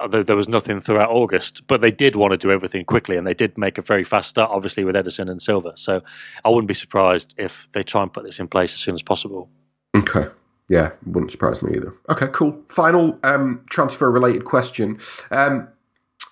[0.00, 3.26] Although there was nothing throughout August, but they did want to do everything quickly, and
[3.26, 5.72] they did make a very fast start, obviously with Ederson and Silva.
[5.76, 6.02] So
[6.44, 9.02] I wouldn't be surprised if they try and put this in place as soon as
[9.02, 9.50] possible.
[9.96, 10.26] Okay.
[10.68, 11.92] Yeah, wouldn't surprise me either.
[12.08, 12.62] Okay, cool.
[12.68, 15.00] Final um, transfer related question.
[15.30, 15.68] Um,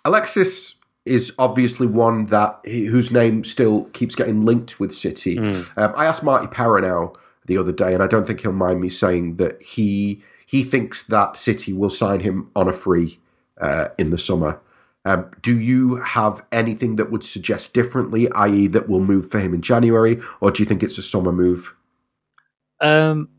[0.04, 5.38] Alexis is obviously one that whose name still keeps getting linked with City.
[5.38, 7.16] Um, I asked Marty Perarnau
[7.46, 11.02] the other day, and I don't think he'll mind me saying that he he thinks
[11.02, 13.18] that City will sign him on a free
[13.60, 14.60] uh, in the summer.
[15.04, 19.54] Um, do you have anything that would suggest differently, i.e., that will move for him
[19.54, 21.74] in January, or do you think it's a summer move?
[22.80, 23.30] Um,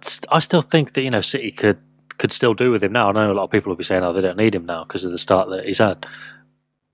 [0.00, 1.78] st- I still think that you know City could
[2.18, 3.08] could still do with him now.
[3.08, 4.84] I know a lot of people will be saying, "Oh, they don't need him now
[4.84, 6.06] because of the start that he's had,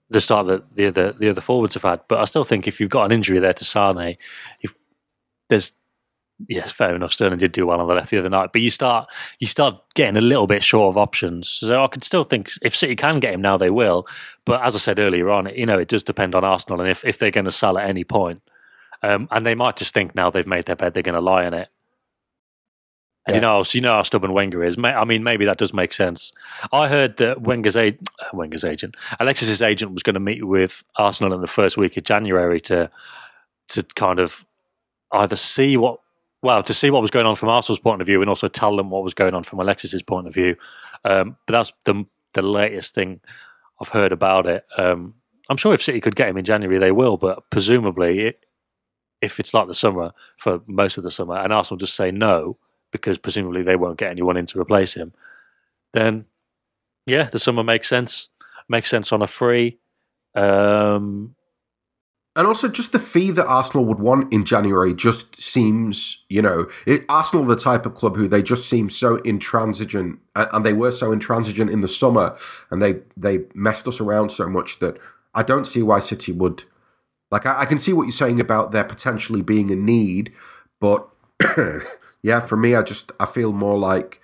[0.08, 2.80] the start that the other the other forwards have had." But I still think if
[2.80, 4.16] you've got an injury there to Sane,
[4.60, 4.74] if
[5.48, 5.72] there's
[6.48, 7.12] yes, fair enough.
[7.12, 9.08] Sterling did do well on the left the other night, but you start
[9.38, 11.48] you start getting a little bit short of options.
[11.48, 14.06] So I could still think if City can get him now, they will.
[14.44, 17.04] But as I said earlier on, you know, it does depend on Arsenal and if
[17.04, 18.42] if they're going to sell at any point.
[19.02, 21.44] Um, and they might just think now they've made their bed, they're going to lie
[21.44, 21.68] in it.
[23.26, 24.78] And you know, so you know how stubborn Wenger is.
[24.82, 26.32] I mean, maybe that does make sense.
[26.72, 27.98] I heard that Wenger's, a-
[28.32, 32.04] Wenger's agent, Alexis's agent, was going to meet with Arsenal in the first week of
[32.04, 32.90] January to
[33.68, 34.46] to kind of
[35.12, 35.98] either see what,
[36.46, 38.76] well, to see what was going on from Arsenal's point of view, and also tell
[38.76, 40.56] them what was going on from Alexis's point of view.
[41.04, 43.20] Um, but that's the the latest thing
[43.80, 44.64] I've heard about it.
[44.78, 45.14] Um,
[45.48, 47.16] I'm sure if City could get him in January, they will.
[47.16, 48.46] But presumably, it,
[49.20, 52.58] if it's like the summer for most of the summer, and Arsenal just say no
[52.92, 55.12] because presumably they won't get anyone in to replace him,
[55.92, 56.26] then
[57.06, 58.30] yeah, the summer makes sense.
[58.68, 59.78] Makes sense on a free.
[60.34, 61.35] Um,
[62.36, 66.66] And also, just the fee that Arsenal would want in January just seems, you know,
[66.84, 70.74] it, Arsenal the type of club who they just seem so intransigent, and, and they
[70.74, 72.36] were so intransigent in the summer,
[72.70, 74.98] and they they messed us around so much that
[75.34, 76.64] I don't see why City would.
[77.30, 80.30] Like, I, I can see what you're saying about there potentially being a need,
[80.78, 81.08] but
[82.22, 84.20] yeah, for me, I just I feel more like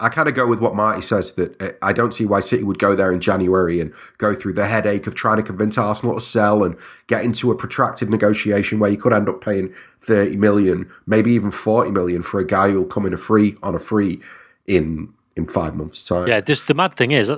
[0.00, 2.64] I kind of go with what Marty says that uh, I don't see why City
[2.64, 6.14] would go there in January and go through the headache of trying to convince Arsenal
[6.14, 6.76] to sell and
[7.06, 9.72] get into a protracted negotiation where you could end up paying
[10.02, 13.74] 30 million, maybe even 40 million for a guy who'll come in a free on
[13.74, 14.20] a free
[14.66, 16.28] in in 5 months time.
[16.28, 17.32] yeah, just the mad thing is,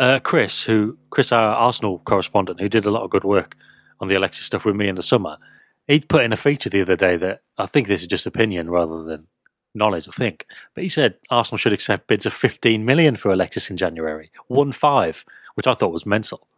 [0.00, 3.56] uh, Chris, who Chris, our Arsenal correspondent, who did a lot of good work
[4.00, 5.38] on the Alexis stuff with me in the summer,
[5.86, 8.70] he'd put in a feature the other day that I think this is just opinion
[8.70, 9.26] rather than
[9.74, 10.08] knowledge.
[10.08, 13.76] I think, but he said Arsenal should accept bids of 15 million for Alexis in
[13.76, 16.48] January, one five, which I thought was mental.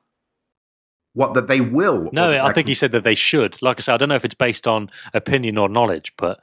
[1.14, 3.62] What that they will No, I think he said that they should.
[3.62, 6.40] Like I said, I don't know if it's based on opinion or knowledge, but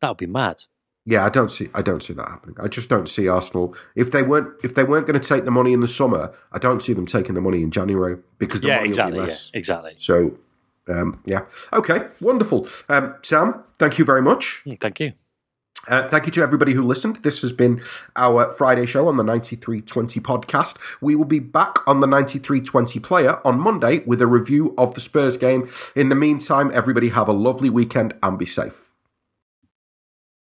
[0.00, 0.62] that would be mad.
[1.06, 1.68] Yeah, I don't see.
[1.74, 2.56] I don't see that happening.
[2.58, 5.50] I just don't see Arsenal if they weren't if they weren't going to take the
[5.50, 6.32] money in the summer.
[6.52, 9.18] I don't see them taking the money in January because the yeah, money exactly.
[9.18, 9.50] will be less.
[9.52, 9.94] exactly.
[9.98, 10.38] So,
[10.88, 11.40] um, yeah,
[11.72, 12.68] okay, wonderful.
[12.88, 14.62] Um, Sam, thank you very much.
[14.80, 15.12] Thank you.
[15.88, 17.16] Uh, thank you to everybody who listened.
[17.16, 17.82] This has been
[18.16, 20.78] our Friday show on the 9320 podcast.
[21.00, 25.00] We will be back on the 9320 player on Monday with a review of the
[25.00, 25.68] Spurs game.
[25.94, 28.93] In the meantime, everybody have a lovely weekend and be safe.